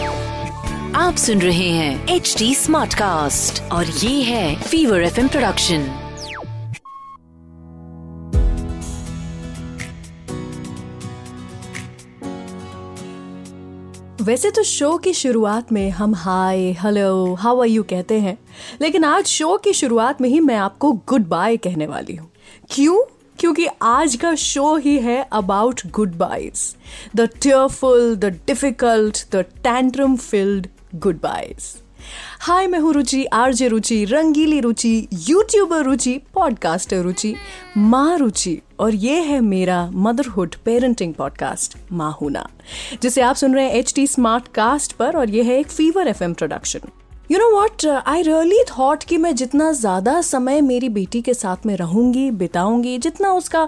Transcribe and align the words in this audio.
आप 0.95 1.15
सुन 1.17 1.41
रहे 1.41 1.69
हैं 1.69 2.07
एच 2.07 2.35
डी 2.37 2.55
स्मार्ट 2.55 2.93
कास्ट 2.93 3.71
और 3.71 3.85
ये 3.85 4.23
है 4.23 4.61
फीवर 4.61 5.01
एफ़ 5.01 5.27
प्रोडक्शन 5.27 5.79
वैसे 14.21 14.51
तो 14.51 14.63
शो 14.63 14.97
की 14.97 15.13
शुरुआत 15.13 15.71
में 15.71 15.89
हम 15.89 16.15
hi 16.15 16.71
hello 16.71 17.33
how 17.33 17.61
are 17.61 17.67
you 17.67 17.83
कहते 17.83 18.19
हैं 18.19 18.37
लेकिन 18.81 19.03
आज 19.03 19.25
शो 19.25 19.57
की 19.57 19.73
शुरुआत 19.73 20.21
में 20.21 20.29
ही 20.29 20.39
मैं 20.39 20.57
आपको 20.57 20.91
गुड 20.91 21.27
बाय 21.27 21.57
कहने 21.57 21.87
वाली 21.87 22.15
हूँ। 22.15 22.31
क्यों? 22.71 23.18
क्योंकि 23.39 23.67
आज 23.81 24.15
का 24.15 24.35
शो 24.35 24.75
ही 24.75 24.97
है 24.99 25.27
about 25.33 25.81
goodbyes 26.15 26.75
the 27.15 27.29
tearful 27.41 28.15
the 28.15 28.25
difficult 28.47 29.25
the 29.31 29.45
tantrum 29.63 30.15
filled 30.15 30.67
goodbyes 31.21 31.75
hi 32.39 32.67
मैं 32.67 32.79
हूँ 32.79 32.93
रुचि, 32.93 33.23
आरजे 33.25 33.67
रुचि, 33.67 34.03
रंगीली 34.05 34.59
रुचि 34.59 35.07
यूट्यूबर 35.29 35.83
रुचि 35.83 36.21
पॉडकास्टर 36.33 37.01
रुचि, 37.01 37.35
माँ 37.77 38.17
रुचि, 38.17 38.61
और 38.79 38.95
ये 38.95 39.19
है 39.21 39.39
मेरा 39.41 39.89
मदरहुड 39.93 40.55
पेरेंटिंग 40.65 41.13
पॉडकास्ट 41.13 41.77
माँ 41.91 42.17
हूना 42.21 42.47
जिसे 43.01 43.21
आप 43.21 43.35
सुन 43.35 43.55
रहे 43.55 43.65
हैं 43.65 43.71
एच 43.71 43.93
टी 43.95 44.07
स्मार्ट 44.07 44.47
कास्ट 44.47 44.93
पर, 44.93 45.17
और 45.17 45.29
ये 45.29 45.43
है 45.43 45.59
एक 45.59 45.67
Fever 45.67 46.07
FM 46.07 46.33
production 46.33 46.79
you 47.29 47.37
know 47.37 47.49
what 47.51 47.85
I 47.85 48.21
really 48.21 48.63
thought 48.69 49.03
कि 49.03 49.17
मैं 49.17 49.33
जितना 49.35 49.71
ज़्यादा 49.71 50.19
समय 50.21 50.61
मेरी 50.61 50.87
बेटी 50.89 51.21
के 51.21 51.33
साथ 51.33 51.65
में 51.65 51.75
रहूँगी, 51.77 52.29
बिताऊँगी, 52.31 52.97
जितना 52.97 53.33
उसका 53.33 53.67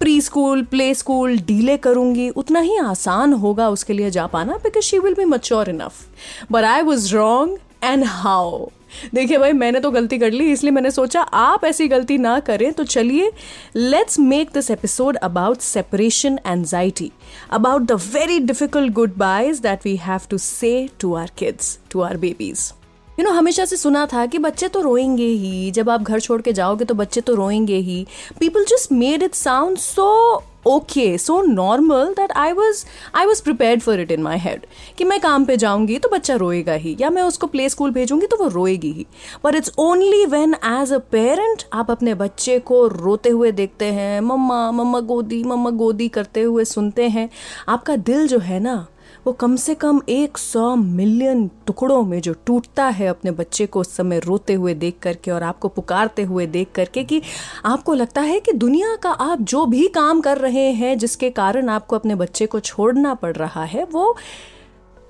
pre 0.00 0.20
school 0.20 0.62
play 0.64 0.94
school 0.94 1.36
delay 1.38 1.76
करूँगी, 1.76 2.28
उतना 2.30 2.60
ही 2.60 2.76
आसान 2.78 3.32
होगा 3.34 3.68
उसके 3.68 3.92
लिए 3.92 4.10
जा 4.10 4.26
पाना 4.26 4.56
because 4.62 4.84
she 4.84 4.98
will 4.98 5.14
be 5.14 5.24
mature 5.24 5.70
enough 5.70 6.06
but 6.52 6.64
I 6.64 6.82
was 6.82 7.14
wrong 7.14 7.58
and 7.84 8.04
how 8.04 8.66
देखिए 9.14 9.38
भाई, 9.38 9.52
मैंने 9.52 9.80
तो 9.80 9.90
गलती 9.90 10.18
कर 10.18 10.30
ली, 10.30 10.50
इसलिए 10.52 10.72
मैंने 10.72 10.90
सोचा 10.90 11.20
आप 11.20 11.64
ऐसी 11.64 11.88
गलती 11.88 12.18
ना 12.18 12.38
करें 12.40 12.72
तो 12.72 12.84
चलिए 12.86 13.30
let's 13.76 14.18
make 14.20 14.50
this 14.54 14.70
episode 14.70 15.16
about 15.18 15.60
separation 15.60 16.38
anxiety 16.46 17.10
about 17.52 17.82
the 17.82 18.00
very 18.06 18.38
difficult 18.40 18.92
goodbyes 19.18 19.60
that 19.60 19.86
we 19.86 19.96
have 20.06 20.20
to 20.30 20.38
say 20.38 20.74
to 21.00 21.14
our 21.14 21.30
kids 21.38 21.78
to 21.90 22.00
our 22.00 22.16
babies 22.16 22.72
you 23.18 23.24
know 23.24 23.30
हमेशा 23.30 23.64
से 23.64 23.76
सुना 23.76 24.04
था 24.06 24.24
कि 24.26 24.38
बच्चे 24.38 24.68
तो 24.68 24.80
रोएँगे 24.80 25.26
ही। 25.26 25.70
जब 25.70 25.90
आप 25.90 26.02
घर 26.02 26.20
छोड़ 26.20 26.40
के 26.42 26.52
जाओगे 26.52 26.84
तो 26.84 26.94
बच्चे 26.94 27.20
तो 27.20 27.34
रोएँगे 27.34 27.76
ही। 27.76 28.06
People 28.40 28.64
just 28.64 28.92
made 28.92 29.22
it 29.22 29.34
sound 29.34 29.78
so 29.78 30.42
okay 30.66 31.16
so 31.18 31.40
normal 31.42 32.12
that 32.14 32.32
I 32.32 32.52
was 32.52 32.84
I 33.14 33.26
was 33.26 33.42
prepare 33.42 33.78
for 33.80 34.00
it 34.00 34.10
in 34.10 34.22
my 34.22 34.38
head 34.38 34.66
कि 34.98 35.04
मैं 35.04 35.18
काम 35.20 35.44
पे 35.44 35.56
जाऊँगी 35.56 35.98
तो 35.98 36.08
बच्चा 36.08 36.34
रोएगा 36.34 36.72
ही, 36.74 36.96
या 37.00 37.10
मैं 37.10 37.22
उसको 37.22 37.46
प्ले 37.46 37.68
स्कूल 37.68 37.90
भेजूँगी 37.90 38.26
तो 38.26 38.36
वो 38.36 38.48
रोएगी 38.48 38.90
ही। 38.92 39.06
But 39.44 39.54
it's 39.54 39.72
only 39.78 40.24
when 40.26 40.54
as 40.64 40.92
a 40.92 40.98
parent 41.12 41.62
आप 41.72 41.90
अपने 41.90 42.14
बच्चे 42.14 42.58
को 42.58 42.86
रोते 42.86 43.28
हुए 43.28 43.52
देखते 43.52 43.84
हैं, 43.84 44.20
मम्मा 44.20 44.70
मम्मा 44.72 45.00
गोदी 45.02 45.42
मम्मा 45.44 45.70
गोदी 45.70 46.08
करते 46.08 46.42
हुए 46.42 46.64
सुनते 46.64 47.08
हैं, 47.08 47.28
आपका 47.68 47.96
दिल 47.96 48.26
जो 48.28 48.38
है 48.38 48.60
ना 48.60 48.86
वो 49.26 49.32
कम 49.32 49.56
से 49.56 49.74
कम 49.74 50.00
एक 50.08 50.38
सौ 50.38 50.76
मिलियन 50.76 51.50
टुकड़ों 51.66 52.02
में 52.02 52.20
जो 52.20 52.32
टूटता 52.46 52.84
है 52.88 53.06
अपने 53.06 53.30
बच्चे 53.30 53.66
को 53.66 53.80
उस 53.80 53.96
समय 53.96 54.18
रोते 54.18 54.54
हुए 54.54 54.74
देख 54.74 54.98
करके 55.02 55.30
और 55.30 55.42
आपको 55.42 55.68
पुकारते 55.68 56.22
हुए 56.22 56.46
देख 56.46 56.68
करके 56.74 57.04
कि 57.04 57.22
आपको 57.64 57.94
लगता 57.94 58.20
है 58.20 58.40
कि 58.40 58.52
दुनिया 58.52 58.96
का 58.96 59.10
आप 59.10 59.40
जो 59.40 59.66
भी 59.66 59.88
काम 59.88 60.20
कर 60.20 60.38
रहे 60.38 60.70
हैं, 60.70 60.98
जिसके 60.98 61.30
कारण 61.30 61.68
आपको 61.68 61.96
अपने 61.96 62.14
बच्चे 62.14 62.46
को 62.46 62.60
छोड़ना 62.60 63.14
पड़ 63.14 63.36
रहा 63.36 63.64
है, 63.64 63.84
वो 63.84 64.16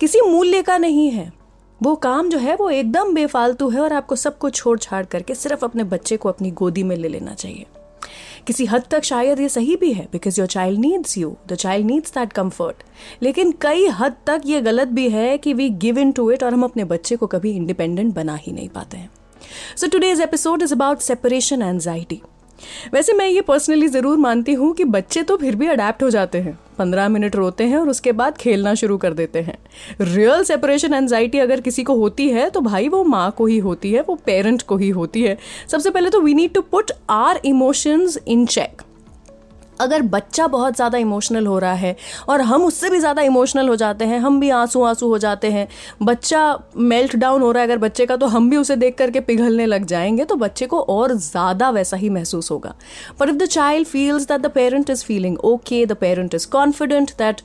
किसी 0.01 0.21
मूल्य 0.21 0.63
का 0.63 0.79
नहीं 0.79 1.11
है। 1.11 1.33
वो 1.83 1.95
काम 1.95 2.29
जो 2.29 2.39
है, 2.39 2.57
वो 2.57 2.71
एकदम 2.71 3.15
बेफालतू 3.15 3.69
है 3.69 3.81
और 3.81 3.93
आपको 3.93 4.17
सब 4.17 4.39
कुछ 4.39 4.55
छोड़ 4.55 4.79
छाड़ 4.79 5.05
करके 5.05 5.35
सिर्फ़ 5.35 5.65
अपने 5.65 5.85
बच्चे 5.85 6.17
को 6.17 6.29
अपनी 6.29 6.51
गोदी 6.51 6.83
में 6.83 6.97
ले 6.97 7.09
लेना 7.09 7.35
चाहिए। 7.35 7.67
किसी 8.47 8.65
हद 8.65 8.85
तक 8.91 9.05
शायद 9.05 9.41
ये 9.41 9.49
सही 9.49 9.77
भी 9.77 9.93
है 9.93 10.07
because 10.13 10.41
your 10.41 10.49
child 10.49 10.81
needs 10.81 11.17
you 11.19 11.37
the 11.49 11.55
child 11.55 11.87
needs 11.87 12.15
that 12.15 12.33
comfort 12.33 12.83
लेकिन 13.23 13.53
कई 13.61 13.87
हद 13.99 14.17
तक 14.27 14.43
ये 14.47 14.61
गलत 14.61 14.89
भी 14.89 15.09
है 15.09 15.37
कि 15.39 15.53
we 15.55 15.69
give 15.85 15.99
in 15.99 16.13
to 16.13 16.31
it 16.31 16.43
और 16.43 16.55
हम 16.55 16.65
अपने 16.65 16.85
बच्चे 16.85 17.17
को 17.17 17.27
कभी 17.27 17.53
इंडिपेंडेंट 17.57 18.15
बना 18.15 18.35
ही 18.37 18.53
नहीं 18.53 18.69
पाते 18.69 18.97
हैं। 18.97 19.11
So 19.77 19.87
today's 19.87 20.21
episode 20.21 20.63
is 20.63 20.75
about 20.75 20.99
separation 21.01 21.63
anxiety 21.63 22.21
वैसे 22.95 23.13
मैं 23.13 23.29
ये 23.29 23.41
पर्सनली 23.43 23.89
ज़रूर 23.89 24.17
मानती 24.19 24.53
हूँ 24.55 24.73
कि 24.75 24.85
बच्चे 24.87 25.23
तो 25.23 25.37
फिर 25.37 25.57
भी 25.57 25.67
अडेप्ट 25.67 26.03
हो 26.03 26.11
जाते 26.11 26.39
हैं। 26.39 26.59
पंद्रह 26.79 27.09
मिनट 27.09 27.37
रोते 27.37 27.65
हैं 27.65 27.77
और 27.79 27.89
उसके 27.89 28.13
बाद 28.13 28.37
खेलना 28.39 28.75
शुरू 28.75 28.97
कर 28.99 29.13
देते 29.15 29.41
हैं। 29.41 29.57
रियल 30.03 30.43
सेपरेशन 30.45 30.95
एनजाइटी 30.95 31.39
अगर 31.39 31.61
किसी 31.61 31.83
को 31.83 31.95
होती 31.95 32.29
है 32.31 32.49
तो 32.51 32.61
भाई 32.61 32.89
वो 32.89 33.03
माँ 33.05 33.31
को 33.31 33.47
ही 33.47 33.59
होती 33.59 33.93
है, 33.93 34.01
वो 34.01 34.15
पेरेंट 34.27 34.63
को 34.63 34.77
ही 34.77 34.89
होती 34.91 35.23
है। 35.23 35.37
सबसे 35.69 35.91
पहले 35.91 36.11
तो 36.11 36.21
we 36.21 36.35
need 36.35 36.53
to 36.55 36.61
put 36.63 36.93
our 37.11 37.41
emotions 37.45 38.19
in 38.27 38.47
check 38.47 38.83
अगर 39.81 40.03
बच्चा 40.15 40.47
बहुत 40.47 40.77
ज़्यादा 40.77 40.99
इमोशनल 40.99 41.47
हो 41.47 41.59
रहा 41.59 41.73
है 41.75 41.95
और 42.29 42.41
हम 42.41 42.65
उससे 42.65 42.91
भी 42.91 42.99
ज़्यादा 42.99 43.23
इमोशनल 43.23 43.69
हो 43.69 43.77
जाते 43.77 44.05
हैं 44.05 44.19
हम 44.19 44.41
भी 44.41 44.51
आँसू 44.51 44.83
आँसू 44.83 45.09
हो 45.09 45.19
जाते 45.19 45.51
हैं 45.51 45.67
बच्चा 46.03 46.43
मेल्ट 46.77 47.17
डाउन 47.17 47.43
हो 47.43 47.51
रहा 47.53 47.63
है 47.63 47.69
अगर 47.69 47.79
बच्चे 47.79 48.07
का 48.07 48.17
तो 48.17 48.27
हम 48.27 48.51
भी 48.51 48.57
उसे 48.57 48.77
देख 48.77 48.97
करके 48.99 49.21
पिघलने 49.21 49.67
लग 49.67 49.85
जाएँगे 49.85 50.25
तो 50.25 50.37
बच्चे 50.37 50.67
को 50.67 50.81
और 50.81 51.15
ज़्यादा 51.15 51.71
वैसा 51.71 51.97
ही 51.97 52.11
महसूस 52.11 52.51
होगा 52.51 52.75
पर 53.21 53.29
if 53.29 53.37
the 53.37 53.47
child 53.47 53.89
feels 53.89 54.29
that 54.29 54.41
the 54.41 54.51
parent 54.55 54.91
is 54.91 55.05
feeling 55.05 55.39
okay 55.45 55.85
the 55.87 55.97
parent 55.97 56.35
is 56.35 56.49
confident 56.51 57.11
that 57.19 57.41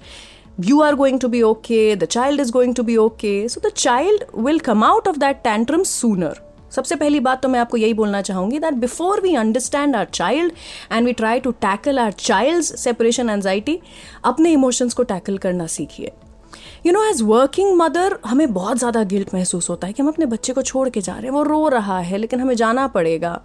you 0.60 0.82
are 0.82 0.96
going 0.96 1.18
to 1.18 1.28
be 1.30 1.44
okay, 1.44 1.96
the 1.96 2.08
child 2.08 2.40
is 2.40 2.52
going 2.52 2.74
to 2.76 2.84
be 2.84 2.98
okay. 3.00 3.48
So 3.48 3.60
the 3.60 3.72
child 3.72 4.26
will 4.34 4.60
come 4.60 4.84
out 4.84 5.08
of 5.08 5.20
that 5.20 5.44
tantrum 5.44 5.86
sooner. 5.86 6.36
सबसे 6.72 6.96
पहली 6.96 7.20
बात 7.20 7.42
तो 7.44 7.50
मैं 7.50 7.60
आपको 7.60 7.78
यही 7.78 7.94
बोलना 7.94 8.22
चाहूँगी 8.22 8.60
that 8.60 8.74
before 8.80 9.22
we 9.22 9.36
understand 9.36 9.96
our 9.96 10.06
child 10.14 10.54
and 10.92 11.06
we 11.06 11.14
try 11.14 11.40
to 11.40 11.52
tackle 11.62 12.00
our 12.00 12.12
child 12.20 12.64
separation 12.64 13.30
anxiety 13.30 13.80
अपने 14.26 14.52
इमोशंस 14.52 14.94
को 14.94 15.04
टैकल 15.04 15.38
करना 15.38 15.68
सीखिए। 15.68 16.12
You 16.86 16.94
know 16.94 17.04
as 17.04 17.22
working 17.22 17.76
mother 17.78 18.18
हमें 18.26 18.54
बहुत 18.54 18.78
ज़्यादा 18.78 19.04
गिल्ट 19.06 19.34
महसूस 19.34 19.70
होता 19.70 19.88
है 19.88 19.94
कि 19.94 20.02
हम 20.04 20.10
अपने 20.10 20.26
बच्चे 20.28 20.54
को 20.54 20.62
छोड़ 20.62 20.88
के 20.90 21.02
जा 21.02 21.14
रहे 21.14 21.24
हैं। 21.24 21.32
वो 21.32 21.44
रो 21.44 21.68
रहा 21.68 22.00
है, 22.00 22.18
लेकिन 22.18 22.40
हमें 22.40 22.56
जाना 22.56 22.88
पड़ेगा। 22.88 23.42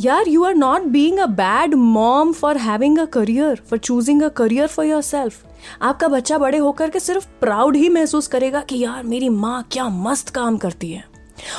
यार 0.00 0.28
you 0.28 0.44
are 0.44 0.54
not 0.54 0.82
being 0.88 1.18
a 1.18 1.26
bad 1.26 1.74
mom 1.74 2.32
for 2.32 2.56
having 2.58 2.98
a 2.98 3.04
career 3.12 3.60
for 3.70 3.78
choosing 3.78 4.22
a 4.22 4.28
career 4.36 4.66
for 4.66 4.86
yourself 5.02 5.44
आपका 5.82 6.08
बच्चा 6.08 6.38
बड़े 6.38 6.58
होकर 6.58 6.90
के 6.90 7.00
सिर्फ़ 7.00 7.26
प्राउड 7.40 7.76
ही 7.76 7.88
महसूस 7.88 8.26
करेगा 8.26 8.60
कि 8.60 8.78
यार, 8.78 9.02
मेरी 9.02 9.28
माँ 9.28 9.62
क्या 9.72 9.88
मस्त 9.88 10.28
काम 10.28 10.56
करती 10.56 10.92
है। 10.92 11.04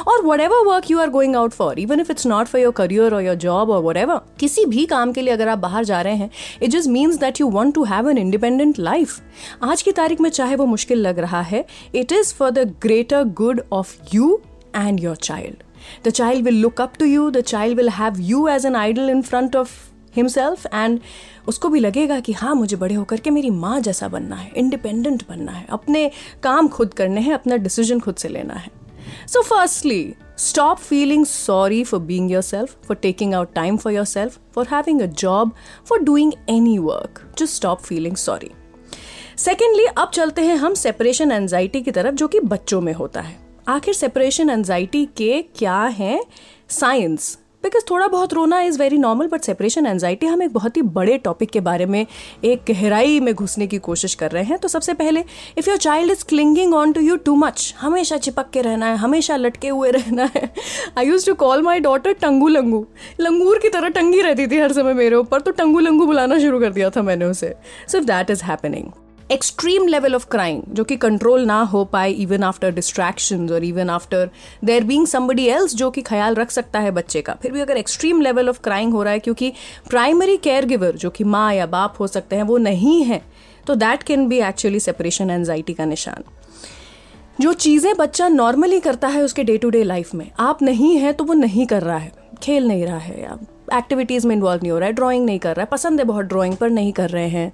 और 0.07 0.25
whatever 0.39 0.65
work 0.65 0.91
you 0.91 0.99
are 0.99 1.09
going 1.09 1.35
out 1.35 1.51
for 1.51 1.79
even 1.79 1.99
if 1.99 2.11
it's 2.11 2.25
not 2.27 2.47
for 2.47 2.61
your 2.61 2.71
career 2.71 3.13
और 3.13 3.23
योर 3.23 3.35
जॉब 3.35 3.69
और 3.69 3.83
वट 3.83 3.97
एवर 3.97 4.19
किसी 4.39 4.65
भी 4.65 4.85
काम 4.85 5.13
के 5.13 5.21
लिए 5.21 5.33
अगर 5.33 5.47
आप 5.47 5.57
बाहर 5.57 5.83
जा 5.83 6.01
रहे 6.01 6.15
हैं 6.15 6.29
it 6.63 6.69
just 6.69 6.89
means 6.89 7.17
that 7.17 7.41
you 7.41 7.49
want 7.49 7.75
to 7.75 7.83
have 7.83 8.09
an 8.09 8.17
independent 8.17 8.79
life 8.79 9.19
आज 9.63 9.81
की 9.81 9.91
तारीख 9.91 10.21
में 10.21 10.29
चाहे 10.29 10.55
वो 10.55 10.65
मुश्किल 10.65 11.01
लग 11.01 11.19
रहा 11.19 11.41
है 11.41 11.65
it 11.95 12.11
is 12.11 12.33
for 12.33 12.51
the 12.51 12.73
greater 12.81 13.23
good 13.23 13.61
of 13.71 13.95
you 14.13 14.39
and 14.75 14.99
your 14.99 15.15
child 15.15 15.63
the 16.07 16.09
child 16.09 16.45
will 16.45 16.61
look 16.61 16.81
up 16.81 16.93
to 16.99 17.05
you 17.05 17.29
the 17.29 17.41
child 17.41 17.77
will 17.77 17.89
have 17.89 18.19
you 18.19 18.47
as 18.47 18.65
an 18.65 18.75
idol 18.75 19.09
in 19.09 19.21
front 19.21 19.55
of 19.55 19.71
himself 20.15 20.65
and 20.65 20.99
उसको 21.47 21.69
भी 21.69 21.79
लगेगा 21.79 22.19
कि 22.19 22.33
हाँ 22.33 22.55
मुझे 22.55 22.75
बड़े 22.75 22.95
होकर 22.95 23.19
के 23.19 23.29
मेरी 23.29 23.49
माँ 23.49 23.79
जैसा 23.79 24.07
बनना 24.07 24.35
है 24.35 24.51
इंडिपेंडेंट 24.55 25.23
बनना 25.29 25.51
है, 25.51 25.65
अपने 25.69 26.11
काम 26.43 26.67
खुद 26.67 26.93
करने 26.93 27.21
हैं, 27.21 27.33
अपना 27.33 27.55
डिसीज़न 27.55 27.99
खुद 27.99 28.15
से 28.15 28.27
लेना 28.27 28.53
है। 28.53 28.86
So, 29.25 29.43
firstly, 29.43 30.15
stop 30.35 30.79
feeling 30.79 31.25
sorry 31.25 31.83
for 31.83 31.99
being 31.99 32.29
yourself, 32.29 32.75
for 32.83 32.95
taking 32.95 33.33
out 33.33 33.55
time 33.55 33.77
for 33.77 33.91
yourself, 33.91 34.39
for 34.51 34.65
having 34.65 35.01
a 35.01 35.07
job, 35.07 35.55
for 35.89 35.99
doing 35.99 36.33
any 36.47 36.79
work. 36.79 37.21
Just 37.35 37.61
stop 37.61 37.85
feeling 37.89 38.15
sorry. 38.27 38.51
Secondly 39.37 39.85
अब 39.85 40.09
चलते 40.13 40.41
हैं 40.41 40.55
हम 40.57 40.73
सेपरेशन 40.73 41.31
एनजाइटी 41.31 41.81
की 41.81 41.91
तरफ़ 41.91 42.15
जो 42.15 42.27
कि 42.27 42.39
बच्चों 42.39 42.81
में 42.81 42.93
होता 42.93 43.21
है 43.21 43.39
आखिर 43.67 43.93
सेपरेशन 43.93 44.49
एनजाइटी 44.49 45.05
के 45.17 45.41
क्या 45.55 45.81
हैं 45.81 46.19
साइंस 46.69 47.37
बिकॉज़ 47.63 47.83
थोड़ा 47.89 48.07
बहुत 48.07 48.33
रोना 48.33 48.59
is 48.61 48.77
very 48.79 48.97
normal 48.97 49.27
but 49.27 49.41
separation 49.41 49.85
anxiety 49.85 50.25
हम 50.25 50.41
एक 50.43 50.51
बहुत 50.53 50.77
ही 50.77 50.81
बड़े 50.81 51.17
टॉपिक 51.17 51.49
के 51.51 51.59
बारे 51.59 51.85
में 51.85 52.05
एक 52.43 52.61
गहराई 52.67 53.19
में 53.19 53.33
घुसने 53.33 53.67
की 53.67 53.77
कोशिश 53.77 54.13
कर 54.15 54.31
रहे 54.31 54.43
हैं। 54.43 54.57
तो 54.57 54.67
सबसे 54.67 54.93
पहले 54.93 55.23
if 55.57 55.69
your 55.69 55.77
child 55.77 56.11
is 56.11 56.23
clinging 56.25 56.73
on 56.73 56.91
to 56.93 57.01
you 57.01 57.15
too 57.15 57.35
much 57.35 57.73
हमेशा 57.79 58.17
चिपक 58.17 58.49
के 58.49 58.61
रहना 58.61 58.85
है, 58.85 58.97
हमेशा 58.97 59.35
लटके 59.35 59.69
हुए 59.69 59.91
रहना 59.91 60.29
है। 60.35 60.49
I 60.97 61.07
use 61.07 61.25
to 61.25 61.33
call 61.35 61.61
my 61.61 61.79
daughter 61.79 62.13
टंगू 62.21 62.47
लंगू 62.47 62.85
लंगूर 63.19 63.59
की 63.59 63.69
तरह 63.69 63.89
टंगी 63.89 64.21
रहती 64.21 64.47
थी 64.47 64.59
हर 64.59 64.73
समय 64.73 64.93
मेरे 64.93 65.15
ऊपर 65.15 65.41
तो 65.41 65.51
टंगू 65.53 65.79
लंगू 65.79 66.05
बुलाना 66.05 66.39
शुरू 66.39 66.59
कर 66.59 66.71
दिया 66.71 66.89
था 66.89 67.01
मैंने 67.01 67.25
उसे। 67.25 67.53
So 67.87 67.97
if 67.97 68.05
that 68.05 68.29
is 68.29 68.43
happening 68.43 68.91
extreme 69.31 69.87
level 69.87 70.15
of 70.15 70.25
crime 70.31 70.61
जो 70.69 70.83
कि 70.83 70.95
कंट्रोल 70.97 71.45
ना 71.45 71.59
हो 71.61 71.83
पाए 71.85 72.11
इवन 72.11 72.43
आफ्टर 72.43 72.71
डिस्ट्रैक्शन 72.71 73.49
और 73.49 73.63
even 73.63 73.89
after 73.89 74.29
there 74.65 74.83
being 74.83 75.07
somebody 75.07 75.45
else 75.45 75.75
जो 75.75 75.89
कि 75.91 76.01
ख्याल 76.01 76.35
रख 76.35 76.51
सकता 76.51 76.79
है 76.79 76.91
बच्चे 76.91 77.21
का। 77.21 77.33
फिर 77.41 77.51
भी 77.51 77.61
अगर 77.61 77.77
एक्सट्रीम 77.77 78.21
लेवल 78.21 78.49
ऑफ़ 78.49 78.61
क्राइम 78.63 78.91
हो 78.91 79.03
रहा 79.03 79.13
है, 79.13 79.19
क्योंकि 79.19 79.51
प्राइमरी 79.89 80.37
केयर 80.37 80.65
गिवर 80.65 80.95
जो 80.95 81.09
कि 81.09 81.23
माँ 81.25 81.53
या 81.53 81.65
बाप 81.67 81.95
हो 81.99 82.07
सकते 82.07 82.35
हैं, 82.35 82.43
वो 82.43 82.57
नहीं 82.59 83.03
है 83.03 83.21
तो 83.67 83.75
that 83.75 84.03
can 84.03 84.27
be 84.27 84.39
actually 84.41 84.79
separation 84.79 85.29
anxiety 85.29 85.73
का 85.73 85.85
निशान। 85.85 86.23
जो 87.41 87.53
चीज़ें 87.55 87.95
बच्चा 87.97 88.27
नॉर्मली 88.29 88.79
करता 88.79 89.07
है 89.07 89.23
उसके 89.23 89.43
डे 89.43 89.57
टू 89.57 89.69
डे 89.69 89.83
लाइफ 89.83 90.13
में, 90.15 90.29
आप 90.39 90.61
नहीं 90.61 90.95
हैं 90.97 91.13
तो 91.13 91.23
वो 91.23 91.33
नहीं 91.35 91.65
कर 91.67 91.83
रहा 91.83 91.97
है, 91.97 92.11
खेल 92.43 92.67
नहीं 92.67 92.85
रहा 92.85 92.97
है 92.99 93.21
या 93.21 93.37
एक्टिविटीज़ 93.73 94.27
में 94.27 94.35
इन्वॉल्व 94.35 94.61
नहीं 94.61 94.71
हो 94.71 94.77
रहा 94.79 94.87
है 94.87 94.93
ड्राइंग 94.93 95.25
नहीं 95.25 95.39
कर 95.39 95.55
रहा 95.55 95.63
है 95.63 95.67
पसंद 95.71 95.99
है 95.99 96.05
बहुत 96.05 96.25
ड्राइंग 96.25 96.55
पर 96.55 96.69
नहीं 96.69 96.91
कर 96.93 97.09
रहे 97.09 97.27
हैं। 97.27 97.51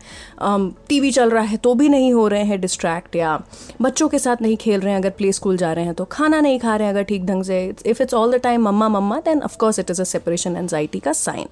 टीवी 0.89 1.09
um, 1.09 1.15
चल 1.15 1.29
रहा 1.29 1.43
है 1.43 1.57
तो 1.57 1.73
भी 1.75 1.89
नहीं 1.89 2.13
हो 2.13 2.27
रहे 2.27 2.43
हैं 2.43 2.59
डिस्ट्रैक्ट 2.61 3.15
या 3.15 3.39
बच्चों 3.81 4.07
के 4.09 4.19
साथ 4.19 4.41
नहीं 4.41 4.57
खेल 4.57 4.79
रहे 4.79 4.93
हैं 4.93 4.99
अगर 4.99 5.09
प्ले 5.09 5.31
स्कूल 5.31 5.57
जा 5.57 5.73
रहे 5.73 5.85
हैं 5.85 5.93
तो 5.93 6.05
खाना 6.05 6.39
नहीं 6.41 6.59
खा 6.59 6.75
रहे 6.75 6.87
हैं 6.87 6.93
अगर 6.93 7.03
ठीक 7.03 7.25
ढंग 7.25 7.43
से। 7.43 7.63
If 7.85 8.01
it's 8.03 8.13
all 8.13 8.37
the 8.37 8.41
time 8.41 8.61
mamma 8.61 8.89
mamma 8.89 9.19
then 9.19 9.41
of course 9.41 9.79
it 9.79 9.91
is 9.91 10.01
a 10.01 10.05
separation 10.05 10.55
anxiety 10.55 10.99
का 10.99 11.13
साइन 11.13 11.47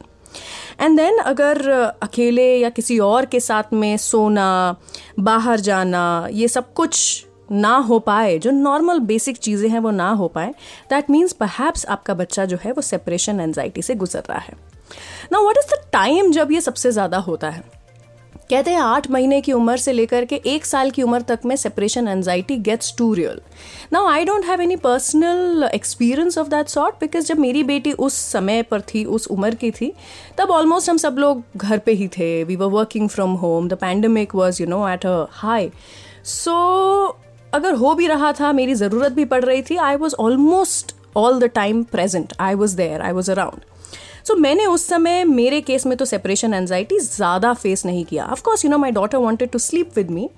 एंड 0.81 0.97
देन 0.97 1.17
अगर 1.17 1.69
अकेले 2.01 2.55
या 2.57 2.69
किसी 2.69 2.99
और 2.99 3.25
के 3.25 3.39
साथ 3.39 3.73
में 3.73 3.97
सोना 3.97 4.75
बाहर 5.19 5.59
जाना 5.59 6.27
ये 6.31 6.47
सब 6.47 6.73
कुछ 6.73 7.25
ना 7.51 7.75
हो 7.77 7.99
पाए, 7.99 8.37
जो 8.39 8.51
नॉर्मल 8.51 8.99
बेसिक 9.01 9.37
चीज़ें 9.37 9.69
हैं, 9.69 9.79
वो 9.79 9.91
ना 9.91 10.09
हो 10.11 10.27
पाए 10.27 10.53
दैट 10.89 11.09
मीन्स 11.09 11.33
परहैप्स 11.33 11.85
आपका 11.87 12.13
बच्चा 12.13 12.45
जो 12.45 12.57
है, 12.63 12.71
वो 12.71 12.81
सेपरेशन 12.81 13.39
एनजाइटी 13.39 13.81
से 13.81 13.95
गुजर 13.95 14.23
रहा 14.29 14.39
है। 14.39 14.53
ना 15.31 15.39
वॉट 15.39 15.57
इज़ 15.57 15.73
द 15.73 15.83
टाइम 15.93 16.31
जब 16.31 16.51
ये 16.51 16.61
सबसे 16.61 16.91
ज़्यादा 16.91 17.17
होता 17.19 17.49
है? 17.49 17.63
कहते 18.49 18.71
हैं 18.71 18.79
आठ 18.79 19.09
महीने 19.11 19.39
की 19.41 19.53
उम्र 19.53 19.75
से 19.77 19.91
लेकर 19.93 20.25
के 20.25 20.35
एक 20.45 20.65
साल 20.65 20.89
की 20.91 21.03
उम्र 21.03 21.21
तक 21.21 21.39
में 21.45 21.55
separation 21.55 22.07
anxiety 22.07 22.57
gets 22.59 22.93
to 22.97 23.13
real 23.13 23.39
now 23.93 24.07
I 24.07 24.25
don't 24.25 24.45
have 24.45 24.61
any 24.61 24.75
personal 24.75 25.69
experience 25.73 26.37
of 26.37 26.47
that 26.47 26.67
sort 26.67 26.95
because 27.01 27.25
जब 27.25 27.39
मेरी 27.39 27.63
बेटी 27.63 27.91
उस 27.91 28.13
समय 28.31 28.61
पर 28.63 28.81
थी, 28.83 29.03
उस 29.05 29.27
उम्र 29.27 29.55
की 29.55 29.71
थी, 29.71 29.91
तब 30.37 30.51
ऑलमोस्ट 30.51 30.89
हम 30.89 30.97
सब 30.97 31.17
लोग 31.17 31.43
घर 31.57 31.77
पे 31.77 31.91
ही 31.91 32.07
थे। 32.07 32.43
We 32.43 32.55
were 32.55 32.67
working 32.69 33.09
from 33.09 33.33
home 33.35 33.67
the 33.67 33.77
pandemic 33.81 34.35
was 34.35 34.61
you 34.61 34.67
know 34.67 34.87
at 34.89 35.05
a 35.05 35.25
high 35.31 35.71
so 36.25 37.17
अगर 37.53 37.73
हो 37.73 37.93
भी 37.95 38.07
रहा 38.07 38.31
था, 38.33 38.51
मेरी 38.53 38.73
ज़रूरत 38.75 39.11
भी 39.11 39.25
पड़ 39.25 39.43
रही 39.43 39.61
थी 39.61 39.77
I 39.77 39.95
was 39.95 40.15
almost 40.19 40.95
all 41.17 41.39
the 41.39 41.49
time 41.55 41.83
present 41.91 42.33
I 42.39 42.55
was 42.55 42.75
there 42.77 43.01
I 43.01 43.11
was 43.11 43.31
around 43.31 43.61
so 44.27 44.35
मैंने 44.35 44.65
उस 44.65 44.87
समय, 44.87 45.23
मेरे 45.25 45.61
केस 45.61 45.85
में 45.85 45.97
तो 45.97 46.05
सेपरेशन 46.05 46.53
एनजाइटी 46.53 46.99
ज़्यादा 46.99 47.53
फेस 47.53 47.85
नहीं 47.85 48.03
किया. 48.05 48.25
Of course 48.25 48.65
you 48.65 48.71
know 48.71 48.77
my 48.77 48.91
daughter 48.91 49.17
wanted 49.17 49.49
to 49.51 49.59
sleep 49.59 49.97
with 49.97 50.11
me 50.11 50.29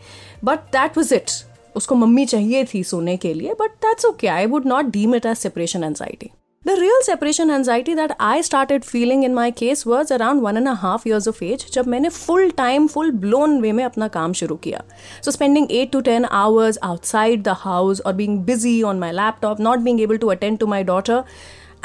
but 0.44 0.60
that 0.74 0.98
was 0.98 1.14
it 1.16 1.32
उसको 1.76 1.96
मम्मी 1.96 2.26
चाहिए 2.26 2.64
थी 2.74 2.84
सोने 2.84 3.18
के 3.18 3.34
लिए 3.34 3.54
but 3.60 3.72
that's 3.86 4.06
okay 4.06 4.28
I 4.28 4.46
would 4.46 4.66
not 4.66 4.92
deem 4.92 5.16
it 5.16 5.26
as 5.26 5.38
separation 5.38 5.84
anxiety 5.84 6.32
The 6.66 6.78
real 6.80 7.02
separation 7.02 7.50
anxiety 7.52 7.94
that 7.94 8.16
I 8.18 8.40
started 8.40 8.86
feeling 8.86 9.24
in 9.24 9.34
my 9.34 9.52
case 9.52 9.86
was 9.86 10.12
around 10.12 10.42
one 10.44 10.56
and 10.56 10.70
a 10.70 10.76
half 10.76 11.06
years 11.06 11.28
of 11.28 11.42
age 11.44 11.66
जब 11.74 11.88
मैंने 11.94 12.10
full 12.18 12.54
time 12.60 12.88
full 12.94 13.12
blown 13.24 13.60
way 13.64 13.72
में 13.72 13.84
अपना 13.84 14.08
काम 14.14 14.34
शुरू 14.42 14.56
किया 14.66 14.84
so 15.26 15.34
spending 15.38 15.68
8 15.82 15.92
to 15.96 16.02
10 16.06 16.30
hours 16.32 16.80
outside 16.92 17.44
the 17.50 17.58
house 17.66 18.04
or 18.06 18.16
being 18.22 18.40
busy 18.52 18.74
on 18.92 19.04
my 19.04 19.12
laptop 19.20 19.66
not 19.68 19.86
being 19.90 20.02
able 20.08 20.24
to 20.24 20.32
attend 20.38 20.64
to 20.64 20.72
my 20.76 20.82
daughter 20.92 21.20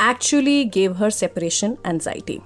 actually 0.06 0.58
gave 0.78 0.96
her 1.02 1.12
separation 1.18 1.76
anxiety 1.94 2.40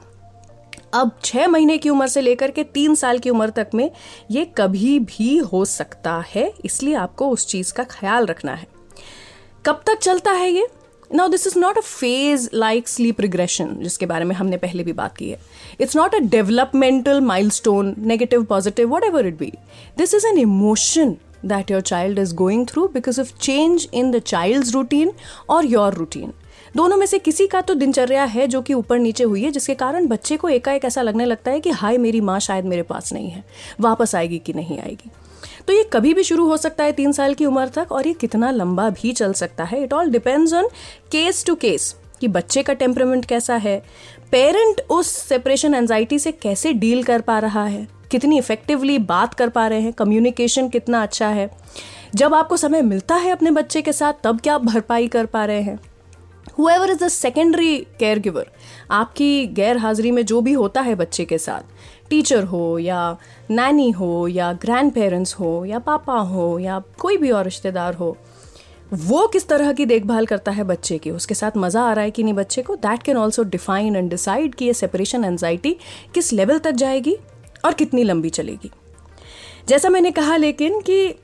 अब 0.94 1.16
छः 1.24 1.46
महीने 1.48 1.78
की 1.78 1.90
उम्र 1.90 2.06
से 2.08 2.20
लेकर 2.20 2.50
के 2.50 2.64
तीन 2.74 2.94
साल 2.94 3.18
की 3.18 3.30
उम्र 3.30 3.50
तक 3.56 3.70
में 3.74 3.90
ये 4.30 4.44
कभी 4.58 4.98
भी 5.08 5.36
हो 5.52 5.64
सकता 5.78 6.22
है 6.34 6.52
इसलिए 6.64 6.94
आपको 7.06 7.30
उस 7.30 7.46
चीज़ 7.48 7.72
का 7.74 7.84
ख्याल 7.90 8.26
रखना 8.26 8.54
है 8.54 8.66
कब 9.66 9.82
तक 9.86 9.98
चलता 9.98 10.30
है 10.32 10.50
ये 10.50 10.66
now 11.14 11.28
this 11.28 11.46
is 11.46 11.58
not 11.58 11.78
a 11.78 11.80
phase 11.80 12.48
like 12.54 12.88
sleep 12.88 13.20
regression 13.20 13.74
जिसके 13.80 14.06
बारे 14.06 14.24
में 14.24 14.34
हमने 14.36 14.56
पहले 14.56 14.84
भी 14.84 14.92
बात 14.92 15.16
की 15.16 15.30
है। 15.30 15.38
It's 15.80 15.96
not 15.96 16.14
a 16.14 16.18
developmental 16.18 17.20
milestone 17.50 17.94
negative 17.98 18.44
positive 18.44 18.94
whatever 19.04 19.26
it 19.26 19.38
be 19.38 19.52
this 19.98 20.14
is 20.14 20.26
an 20.26 20.38
emotion 20.38 21.16
that 21.46 21.70
your 21.70 21.80
child 21.80 22.18
is 22.18 22.34
going 22.34 22.66
through 22.66 22.86
because 22.88 23.20
of 23.20 23.32
change 23.40 23.88
in 23.94 24.10
the 24.10 24.18
child 24.18 24.70
routine 24.74 25.12
और 25.50 25.66
योर 25.66 25.94
रूटीन 25.94 26.32
दोनों 26.76 26.96
में 26.96 27.06
से 27.06 27.18
किसी 27.18 27.46
का 27.46 27.60
तो 27.60 27.74
दिनचर्या 27.74 28.24
है 28.24 28.46
जो 28.46 28.60
कि 28.62 28.74
ऊपर 28.74 28.98
नीचे 28.98 29.24
हुई 29.24 29.42
है, 29.42 29.50
जिसके 29.50 29.74
कारण 29.74 30.06
बच्चे 30.06 30.36
को 30.36 30.48
एकाएक 30.48 30.84
ऐसा 30.84 31.02
लगने 31.02 31.24
लगता 31.24 31.50
है 31.50 31.60
कि, 31.60 31.70
हाय, 31.70 31.98
मेरी 31.98 32.20
माँ 32.20 32.38
शायद 32.40 32.64
मेरे 32.64 32.82
पास 32.82 33.12
नहीं 33.12 33.30
है। 33.30 33.44
वापस 33.80 34.14
आएगी 34.14 34.38
कि 34.38 34.52
नहीं 34.52 34.78
आएगी? 34.78 35.10
तो 35.66 35.72
ये 35.72 35.82
कभी 35.92 36.14
भी 36.14 36.22
शुरू 36.24 36.48
हो 36.48 36.56
सकता 36.56 36.84
है 36.84 36.92
तीन 36.92 37.12
साल 37.12 37.34
की 37.34 37.46
उम्र 37.46 37.68
तक 37.68 37.92
और 37.92 38.06
ये 38.06 38.12
कितना 38.12 38.50
लंबा 38.50 38.88
भी 38.90 39.12
चल 39.12 39.32
सकता 39.32 39.64
है। 39.64 39.82
It 39.82 39.92
all 39.92 40.10
depends 40.10 40.54
on 40.54 40.68
case 41.12 41.44
to 41.44 41.54
case 41.54 41.94
कि 42.20 42.28
बच्चे 42.28 42.62
का 42.62 42.72
टेम्परमेंट 42.72 43.24
कैसा 43.24 43.56
है। 43.56 43.82
पेरेंट 44.32 44.80
उस 44.90 45.08
सेपरेशन 45.08 45.74
एनजाइटी 45.74 46.18
से 46.18 46.32
कैसे 46.32 46.72
डील 46.72 47.02
कर 47.02 47.20
पा 47.20 47.38
रहा 47.38 47.64
है। 47.64 47.86
कितनी 48.10 48.38
इफेक्टिवली 48.38 48.98
बात 48.98 49.34
कर 49.34 49.48
पा 49.48 49.66
रहे 49.66 49.80
हैं। 49.80 49.92
कम्युनिकेशन 49.92 50.68
कितना 50.68 51.02
अच्छा 51.02 51.28
है। 51.28 51.50
जब 52.14 52.34
आपको 52.34 52.56
समय 52.56 52.82
मिलता 52.82 53.14
है 53.14 53.30
अपने 53.30 53.50
बच्चे 53.50 53.82
के 53.82 53.92
साथ, 53.92 54.12
तब 54.24 54.40
क्या 54.40 54.54
आप 54.54 54.64
भरपाई 54.64 55.08
कर 55.08 55.26
पा 55.26 55.44
रहे 55.44 55.62
हैं। 55.62 55.78
However 56.58 56.90
is 56.90 57.04
the 57.04 57.08
secondary 57.08 57.76
caregiver 58.18 58.50
आपकी 58.90 59.46
गैर 59.54 59.76
हाजिरी 59.78 60.10
में 60.10 60.24
जो 60.26 60.40
भी 60.40 60.52
होता 60.52 60.80
है 60.80 60.94
बच्चे 60.94 61.24
के 61.24 61.38
साथ 61.38 62.08
टीचर 62.10 62.44
हो 62.44 62.78
या 62.78 63.16
नैनी 63.50 63.90
हो 63.90 64.26
या 64.28 64.52
ग्रैंड 64.62 64.92
पेरेंट्स 64.92 65.34
हो 65.34 65.64
या 65.64 65.78
पापा 65.80 66.18
हो 66.20 66.58
या 66.58 66.82
कोई 66.98 67.16
भी 67.16 67.30
और 67.30 67.44
रिश्तेदार 67.44 67.94
हो, 67.94 68.16
वो 68.94 69.26
किस 69.26 69.48
तरह 69.48 69.72
की 69.72 69.86
देखभाल 69.86 70.26
करता 70.26 70.52
है 70.52 70.64
बच्चे 70.64 70.98
की? 70.98 71.10
उसके 71.10 71.34
साथ 71.34 71.56
मज़ा 71.56 71.82
आ 71.82 71.92
रहा 71.92 72.04
है 72.04 72.10
कि 72.10 72.22
नहीं 72.22 72.34
बच्चे 72.34 72.62
को? 72.62 72.74
That 72.76 73.02
can 73.02 73.16
also 73.16 73.42
define 73.44 73.96
and 73.96 74.10
decide 74.10 74.54
कि 74.54 74.64
ये 74.64 74.72
सेपरेशन 74.74 75.24
एनजाइटी 75.24 75.76
किस 76.14 76.32
लेवल 76.32 76.58
तक 76.58 76.72
जाएगी 76.72 77.16
और 77.64 77.74
कितनी 77.74 78.02
लंबी 78.04 78.30
चलेगी। 78.30 78.70
जैसा 79.68 79.88
मैंने 79.88 80.10
कहा 80.10 80.36
लेकिन 80.36 80.80
कि 80.80 81.14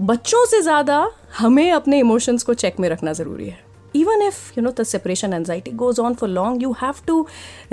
बच्चों 0.00 0.44
से 0.46 0.60
ज़्यादा 0.62 1.06
हमें 1.38 1.70
अपने 1.72 1.98
इमोशंस 1.98 2.42
को 2.42 2.54
चेक 2.54 2.80
में 2.80 2.88
रखना 2.88 3.12
ज़रूरी 3.12 3.48
है। 3.48 3.71
Even 3.94 4.22
if, 4.28 4.36
you 4.56 4.64
know, 4.66 4.74
the 4.80 4.84
separation 4.94 5.32
anxiety 5.32 5.72
goes 5.84 5.98
on 5.98 6.18
for 6.20 6.28
long, 6.28 6.60
you 6.64 6.72
have 6.84 7.00
to 7.06 7.24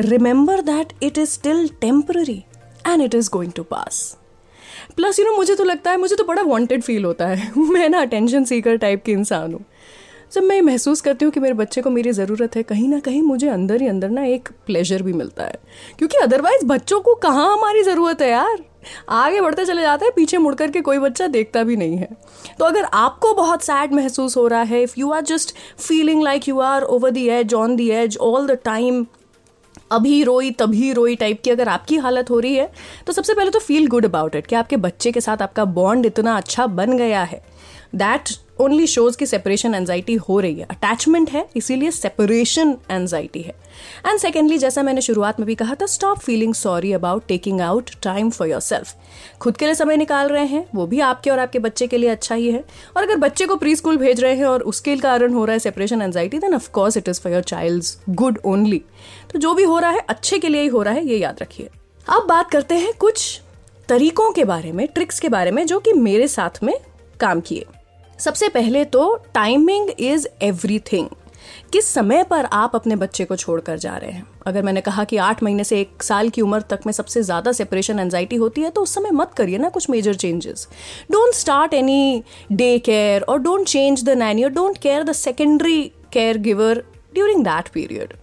remember 0.09 0.57
that 0.71 1.11
it 1.11 1.17
is 1.17 1.37
still 1.39 1.67
temporary 1.85 2.39
and 2.87 3.07
it 3.07 3.19
is 3.21 3.29
going 3.35 3.51
to 3.59 3.63
pass. 3.75 4.15
Plus 4.95 5.19
you 5.19 5.25
know 5.25 5.33
मुझे 5.33 5.55
तो 5.55 5.63
लगता 5.63 5.91
है, 5.91 5.97
मुझे 5.97 6.15
तो 6.15 6.23
बड़ा 6.23 6.41
वांटेड 6.41 6.81
फील 6.83 7.05
होता 7.05 7.27
है। 7.27 7.51
मैं 7.57 7.89
ना 7.89 8.01
अटेंशन 8.01 8.43
सीकर 8.43 8.75
टाइप 8.75 9.03
की 9.03 9.11
इंसान 9.11 9.53
हूँ। 9.53 9.65
जब 10.33 10.43
मैं 10.43 10.61
महसूस 10.61 11.01
करती 11.01 11.25
हूँ 11.25 11.31
कि 11.33 11.39
मेरे 11.39 11.53
बच्चे 11.53 11.81
को 11.81 11.89
मेरी 11.89 12.11
ज़रूरत 12.11 12.55
है, 12.55 12.63
कहीं 12.63 12.89
ना 12.89 12.99
कहीं 12.99 13.21
मुझे 13.21 13.49
अंदर 13.49 13.81
ही 13.81 13.87
अंदर 13.87 14.09
ना 14.09 14.23
एक 14.25 14.49
प्लेजर 14.65 15.01
भी 15.01 15.13
मिलता 15.13 15.43
है। 15.43 15.55
क्योंकि 15.97 16.17
अदरवाइज़ 16.17 16.65
बच्चों 16.65 17.01
को 17.01 17.15
कहाँ 17.15 17.53
हमारी 17.53 17.83
ज़रूरत 17.83 18.21
है 18.21 18.29
यार? 18.29 18.68
आगे 19.09 19.41
बढ़ते 19.41 19.65
चले 19.65 19.81
जाते 19.81 20.05
हैं, 20.05 20.13
पीछे 20.15 20.37
मुड़ 20.37 20.53
करके 20.55 20.81
कोई 20.81 20.99
बच्चा 20.99 21.27
देखता 21.29 21.63
भी 21.63 21.75
नहीं 21.75 21.97
है। 21.97 22.09
तो 22.59 22.65
अगर 22.65 22.83
आपको 22.83 23.33
बहुत 23.33 23.63
सैड 23.63 23.93
महसूस 23.93 24.37
हो 24.37 24.47
रहा 24.47 24.61
है 24.63 24.81
if 24.83 24.93
you 24.97 25.11
are 25.11 25.21
just 25.23 25.55
feeling 25.77 26.23
like 26.23 26.47
you 26.49 26.59
are 26.61 26.83
over 26.83 27.11
the 27.11 27.17
edge 27.17 27.53
on 27.53 27.75
the 27.75 27.81
edge 27.81 28.17
all 28.17 28.47
the 28.47 28.57
time 28.65 29.05
अभी 29.91 30.23
रोई, 30.23 30.51
तभी 30.51 30.91
रोई 30.93 31.15
टाइप 31.15 31.41
की 31.43 31.49
अगर 31.49 31.67
आपकी 31.69 31.97
हालत 31.97 32.29
हो 32.29 32.39
रही 32.39 32.55
है 32.55 32.69
तो 33.07 33.13
सबसे 33.13 33.33
पहले 33.33 33.51
तो 33.51 33.59
फील 33.59 33.87
गुड 33.87 34.05
अबाउट 34.05 34.35
इट 34.35 34.47
कि 34.47 34.55
आपके 34.55 34.77
बच्चे 34.77 35.11
के 35.11 35.21
साथ 35.21 35.41
आपका 35.41 35.65
बॉन्ड 35.67 36.05
इतना 36.05 36.35
अच्छा 36.37 36.65
बन 36.67 36.97
गया 36.97 37.23
है। 37.23 37.41
दैट 37.95 38.29
ओनली 38.59 38.85
शोज़ 38.87 39.17
की 39.17 39.25
सेपरेशन 39.25 39.75
एनजाइटी 39.75 40.15
हो 40.19 40.39
रही 40.39 40.55
है। 40.55 40.65
अटैचमेंट 40.71 41.29
है, 41.29 41.45
इसीलिए 41.55 41.91
सेपरेशन 41.91 42.75
एनजाइटी 42.91 43.41
है। 43.41 43.53
एंड 44.05 44.19
सेकेंडली 44.19 44.57
जैसा 44.57 44.83
मैंने 44.83 45.01
शुरुआत 45.01 45.39
में 45.39 45.45
भी 45.47 45.55
कहा 45.55 45.75
था 45.75 45.85
stop 45.85 46.19
feeling 46.19 46.53
sorry 46.53 46.91
about 46.93 47.25
taking 47.27 47.61
out 47.61 47.89
time 48.03 48.29
for 48.29 48.47
yourself 48.61 48.95
खुद 49.41 49.57
के 49.57 49.65
लिए 49.65 49.75
समय 49.75 49.97
निकाल 49.97 50.27
रहे 50.27 50.45
हैं, 50.45 50.65
वो 50.75 50.87
भी 50.87 50.99
आपके 51.01 51.29
और 51.29 51.39
आपके 51.39 51.59
बच्चे 51.59 51.87
के 51.87 51.97
लिए 51.97 52.09
अच्छा 52.09 52.35
ही 52.35 52.51
है। 52.51 52.63
और 52.97 53.03
अगर 53.03 53.15
बच्चे 53.17 53.45
को 53.45 53.55
प्री 53.55 53.75
स्कूल 53.75 53.97
भेज 53.97 54.21
रहे 54.21 54.35
हैं 54.35 54.45
और 54.45 54.61
उसके 54.63 54.95
कारण 54.97 55.33
हो 55.33 55.45
रहा 55.45 55.53
है 55.53 55.59
separation 55.59 56.01
anxiety 56.01 56.39
then 56.39 56.55
of course 56.55 56.97
it 56.97 57.09
is 57.09 57.21
for 57.21 57.33
your 57.33 57.43
child 57.43 57.85
good 58.11 58.39
only 58.45 58.81
तो 59.31 59.39
जो 59.39 59.53
भी 59.53 59.63
हो 59.63 59.79
रहा 59.79 59.91
है, 59.91 59.99
अच्छे 59.99 60.39
के 60.39 60.49
लिए 60.49 60.61
ही 60.61 60.67
हो 60.67 60.81
रहा 60.81 60.93
है, 60.93 61.05
ये 61.07 61.17
याद 61.17 61.37
रखिए। 61.41 61.69
अब 62.07 62.25
बात 62.27 62.51
करते 62.51 62.75
हैं 62.75 62.93
कुछ 62.99 63.41
तरीकों 63.89 64.31
के 64.31 64.43
बारे 64.43 64.71
में 64.71 64.87
ट्रिक्स 64.87 65.19
के 65.19 65.29
बारे 65.29 65.51
में, 65.51 65.65
जो 65.65 65.79
कि 65.79 65.93
मेरे 65.93 66.27
साथ 66.27 66.63
में 66.63 66.73
काम 67.19 67.39
किए। 67.41 67.65
सबसे 68.19 68.49
पहले 68.49 68.85
तो 68.85 69.15
टाइमिंग 69.33 69.89
इज़ 69.99 70.27
एवरीथिंग 70.41 71.07
किस 71.73 71.85
समय 71.85 72.23
पर 72.23 72.45
आप 72.45 72.75
अपने 72.75 72.95
बच्चे 72.95 73.25
को 73.25 73.35
छोड़कर 73.35 73.77
जा 73.77 73.95
रहे 73.97 74.11
हैं? 74.11 74.25
अगर 74.47 74.63
मैंने 74.63 74.81
कहा 74.81 75.03
कि 75.03 75.17
आठ 75.17 75.43
महीने 75.43 75.63
से 75.63 75.79
एक 75.81 76.03
साल 76.03 76.29
की 76.29 76.41
उम्र 76.41 76.61
तक 76.61 76.79
में 76.85 76.93
सबसे 76.93 77.23
ज़्यादा 77.23 77.51
सेपरेशन 77.51 77.99
एनजाइटी 77.99 78.35
होती 78.35 78.61
है 78.61 78.69
तो 78.69 78.81
उस 78.81 78.95
समय 78.95 79.11
मत 79.11 79.33
करिए 79.37 79.57
ना 79.57 79.69
कुछ 79.69 79.89
major 79.89 80.15
changes 80.15 80.67
don't 81.11 81.33
start 81.33 81.73
any 81.73 82.23
daycare 82.79 83.21
और 83.21 83.39
डोंट 83.39 83.67
चेंज 83.67 84.03
द 84.03 84.17
नैनी 84.17 84.43
और 84.43 84.49
don't 84.49 84.77
care 84.77 85.03
the 85.03 85.11
secondary 85.11 85.81
caregiver 86.37 86.83
during 87.13 87.43
that 87.43 87.67
period 87.67 88.13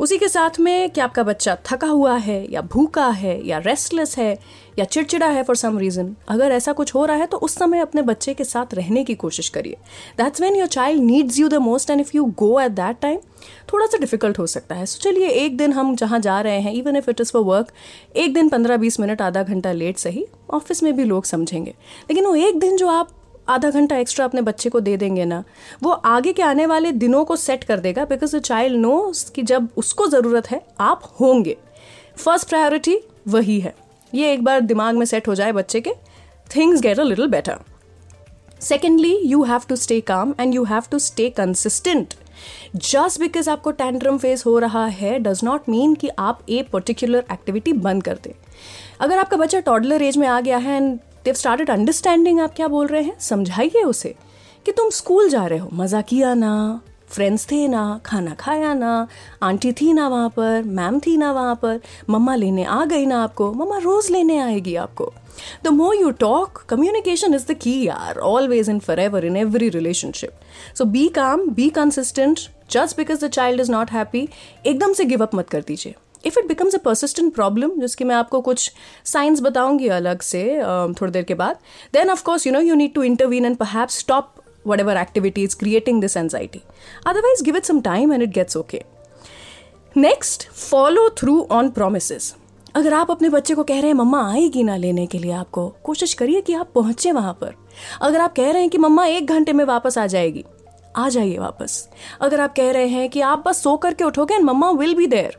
उसी 0.00 0.16
के 0.18 0.26
साथ 0.28 0.58
में 0.60 0.90
कि 0.90 1.00
आपका 1.00 1.22
बच्चा 1.22 1.56
थका 1.66 1.86
हुआ 1.86 2.16
है 2.16 2.46
या 2.52 2.60
भूखा 2.72 3.06
है 3.10 3.46
या 3.46 3.58
रेस्टलेस 3.58 4.16
है 4.18 4.38
या 4.78 4.84
चिड़चिड़ा 4.84 5.26
है 5.26 5.42
फॉर 5.42 5.56
सम 5.56 5.78
रीज़न 5.78 6.14
अगर 6.28 6.52
ऐसा 6.52 6.72
कुछ 6.72 6.94
हो 6.94 7.04
रहा 7.04 7.16
है 7.16 7.26
तो 7.26 7.36
उस 7.36 7.54
समय 7.54 7.80
अपने 7.80 8.02
बच्चे 8.02 8.34
के 8.34 8.44
साथ 8.44 8.74
रहने 8.74 9.04
की 9.04 9.14
कोशिश 9.14 9.48
करिए। 9.48 9.76
That's 10.18 10.40
when 10.40 10.56
your 10.56 10.68
child 10.68 11.02
needs 11.02 11.38
you 11.38 11.48
the 11.48 11.54
most 11.54 11.90
and 11.90 12.00
if 12.00 12.10
you 12.14 12.24
go 12.38 12.58
at 12.60 12.72
that 12.72 13.00
time 13.02 13.18
थोड़ा 13.72 13.86
सा 13.86 13.98
डिफ़िकल्ट 13.98 14.38
हो 14.38 14.46
सकता 14.46 14.74
है। 14.74 14.86
सो 14.86 15.00
चलिए, 15.00 15.28
एक 15.28 15.56
दिन 15.56 15.72
हम 15.72 15.94
जहाँ 15.96 16.20
जा 16.20 16.40
रहे 16.40 16.60
हैं 16.60 16.72
even 16.72 16.96
if 16.96 17.10
it 17.10 17.20
is 17.20 17.32
for 17.32 17.42
work 17.44 17.72
एक 18.16 18.34
दिन 18.34 18.48
पंद्रह 18.48 18.76
बीस 18.76 19.00
मिनट, 19.00 19.22
आधा 19.22 19.42
घंटा 19.42 19.72
लेट 19.72 19.98
सही? 19.98 20.26
ऑफ़िस 20.50 20.82
में 20.82 20.94
भी 20.96 21.04
लोग 21.04 21.24
समझेंगे। 21.24 21.70
लेकिन 22.10 22.26
वो 22.26 22.34
एक 22.36 22.58
दिन 22.60 22.76
जो 22.76 22.88
आप 22.88 23.10
आधा 23.48 23.70
घंटा 23.70 23.96
एक्स्ट्रा 23.96 24.24
अपने 24.24 24.40
बच्चे 24.42 24.70
को 24.70 24.80
दे 24.80 24.96
देंगे 24.96 25.24
ना, 25.24 25.42
वो 25.82 25.90
आगे 25.90 26.32
के 26.32 26.42
आने 26.42 26.66
वाले 26.66 26.92
दिनों 26.94 27.24
को 27.24 27.36
सेट 27.36 27.64
कर 27.64 27.80
देगा 27.80 28.04
बिकॉज़ 28.04 28.36
द 28.36 28.40
चाइल्ड 28.40 28.80
नोस 28.80 29.28
कि 29.30 29.42
जब 29.42 29.68
उसको 29.76 30.06
ज़रूरत 30.06 30.50
है, 30.50 30.60
आप 30.80 31.02
होंगे। 31.20 31.56
फ़र्स्ट 32.16 32.48
प्रायोरिटी 32.48 32.98
वही 33.28 33.58
है। 33.60 33.74
ये 34.12 34.32
एक 34.32 34.44
बार 34.44 34.60
दिमाग 34.60 34.96
में 34.96 35.06
सेट 35.06 35.28
हो 35.28 35.34
जाए 35.34 35.52
बच्चे 35.52 35.80
के 35.80 35.92
things 36.50 36.80
get 36.82 37.00
a 37.00 37.02
little 37.02 37.26
better 37.28 37.58
secondly 38.60 39.16
you 39.24 39.42
have 39.44 39.60
to 39.68 39.76
stay 39.76 40.00
calm 40.02 40.34
and 40.40 40.54
you 40.54 40.64
have 40.64 40.82
to 40.90 40.98
stay 40.98 41.28
consistent 41.30 42.14
just 42.76 43.20
because 43.20 43.50
आपको 43.50 43.70
टेंड्रम 43.72 44.18
फेस 44.18 44.44
हो 44.46 44.58
रहा 44.58 44.84
है 44.86 45.18
डज 45.18 45.40
नॉट 45.44 45.68
मीन 45.68 45.94
कि 45.94 46.08
आप 46.18 46.40
ए 46.48 46.62
पर्टिकुलर 46.72 47.24
एक्टिविटी 47.32 47.72
बंद 47.72 48.02
कर 48.02 48.18
दें। 48.24 48.32
अगर 49.00 49.18
आपका 49.18 49.36
बच्चा 49.36 49.60
टॉडलर 49.60 50.02
एज 50.02 50.16
में 50.16 50.26
आ 50.28 50.40
गया 50.40 50.58
है 50.58 50.76
एंड 50.76 50.98
देव 51.28 51.34
स्टार्टेड 51.34 51.70
अंडरस्टैंडिंग 51.70 52.38
आप 52.40 52.54
क्या 52.56 52.66
बोल 52.68 52.86
रहे 52.86 53.02
हैं। 53.02 53.18
समझाइए 53.20 53.82
उसे 53.84 54.14
कि 54.66 54.72
तुम 54.72 54.90
स्कूल 54.90 55.28
जा 55.30 55.44
रहे 55.46 55.58
हो। 55.58 55.68
मज़ा 55.74 56.00
किया 56.02 56.32
ना 56.34 56.80
फ्रेंड्स 57.08 57.46
थे 57.50 57.66
ना, 57.68 58.00
खाना 58.06 58.34
खाया 58.34 58.72
ना, 58.74 59.08
आंटी 59.42 59.72
थी 59.72 59.92
ना 59.92 60.06
वहाँ 60.08 60.28
पर 60.36 60.62
मैम 60.62 60.98
थी 61.00 61.16
ना 61.16 61.32
वहाँ 61.32 61.54
पर, 61.62 61.80
मम्मा 62.10 62.34
लेने 62.34 62.64
आ 62.64 62.84
गई 62.84 63.06
ना 63.06 63.22
आपको, 63.22 63.52
मम्मा 63.52 63.78
रोज़ 63.78 64.12
लेने 64.12 64.38
आएगी 64.38 64.74
आपको। 64.76 65.12
The 65.64 65.68
more 65.68 65.96
you 65.96 66.10
talk 66.18 66.64
communication 66.68 67.34
is 67.34 67.46
the 67.46 67.56
key 67.58 67.86
are 67.88 68.18
always 68.32 68.70
in 68.70 68.78
forever 69.00 69.24
in 69.24 69.36
every 69.36 69.68
relationship 69.68 70.40
so 70.78 70.84
be 70.86 71.08
calm 71.14 71.48
be 71.50 71.68
consistent 71.76 72.40
just 72.70 72.96
because 72.96 73.24
the 73.24 73.28
child 73.30 73.60
is 73.60 73.72
not 73.72 73.90
happy 73.90 74.28
एकदम 74.66 74.92
से 74.92 75.04
गिव 75.04 75.22
अप 75.22 75.34
मत 75.34 75.50
कर 75.50 75.64
दीजिए। 75.66 75.94
If 76.28 76.38
it 76.38 76.48
becomes 76.48 76.74
a 76.74 76.78
persistent 76.78 77.34
problem 77.34 77.70
जिसकी 77.80 78.04
मैं 78.04 78.16
आपको 78.16 78.40
कुछ 78.40 78.72
science 79.04 79.40
बताऊँगी 79.40 79.88
अलग 79.88 80.20
से 80.20 80.62
थोड़ी 81.00 81.12
देर 81.12 81.22
के 81.22 81.34
बाद 81.34 81.56
then 81.92 82.10
of course 82.10 82.46
you 82.46 82.52
know 82.52 82.60
you 82.60 82.74
need 82.74 82.94
to 82.94 83.02
intervene 83.02 83.44
and 83.44 83.56
perhaps 83.56 83.88
stop 83.88 84.34
whatever 84.80 84.96
activity 84.96 85.42
is 85.42 85.56
creating 85.56 86.00
this 86.00 86.16
anxiety 86.16 86.62
otherwise 87.06 87.44
give 87.44 87.56
it 87.56 87.64
some 87.64 87.80
time 87.80 88.12
and 88.12 88.22
it 88.22 88.30
gets 88.30 88.56
okay 88.56 88.82
next 89.96 90.50
follow 90.50 91.08
through 91.10 91.48
on 91.50 91.70
promise 91.70 92.34
अगर 92.76 92.94
आप 92.94 93.10
अपने 93.10 93.28
बच्चे 93.28 93.54
को 93.54 93.62
कह 93.64 93.74
रहे 93.74 93.86
हैं, 93.86 93.94
मम्मा, 93.94 94.32
आएगी 94.32 94.62
ना 94.62 94.76
लेने 94.76 95.06
के 95.06 95.18
लिए 95.18 95.32
आपको, 95.32 95.68
कोशिश 95.84 96.14
करिए 96.14 96.40
कि 96.40 96.54
आप 96.54 96.70
पहुँचे 96.74 97.12
वहाँ 97.12 97.32
पर. 97.32 97.54
अगर 98.02 98.20
आप 98.20 98.34
कह 98.36 98.50
रहे 98.50 98.60
हैं 98.60 98.70
कि, 98.70 98.78
मम्मा, 98.78 99.06
एक 99.06 99.26
घंटे 99.26 99.52
में 99.52 99.64
वापस 99.64 99.98
आ 99.98 100.06
जाएगी, 100.06 100.44
आ 100.96 101.08
जाइए 101.08 101.38
वापस. 101.38 101.88
अगर 102.20 102.40
आप 102.40 102.54
कह 102.56 102.70
रहे 102.70 102.86
हैं 102.86 103.08
कि, 103.10 103.20
आप 103.20 103.44
बस 103.46 103.62
सो 103.62 103.76
करके 103.76 104.04
उठोगे 104.04 104.34
and 104.34 104.44
mama 104.44 104.70
will 104.70 104.94
be 104.94 105.06
there 105.06 105.38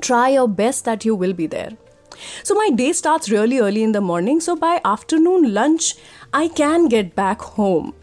try 0.00 0.28
your 0.28 0.48
best 0.48 0.84
that 0.84 1.04
you 1.04 1.14
will 1.14 1.34
be 1.34 1.46
there. 1.46 1.70
So 2.42 2.54
my 2.54 2.70
day 2.70 2.92
starts 2.92 3.30
really 3.30 3.60
early 3.60 3.82
in 3.82 3.92
the 3.92 4.00
morning. 4.00 4.40
So 4.40 4.56
by 4.56 4.80
afternoon 4.84 5.52
lunch, 5.54 5.94
I 6.32 6.48
can 6.48 6.88
get 6.88 7.14
back 7.14 7.48
home. 7.58 7.94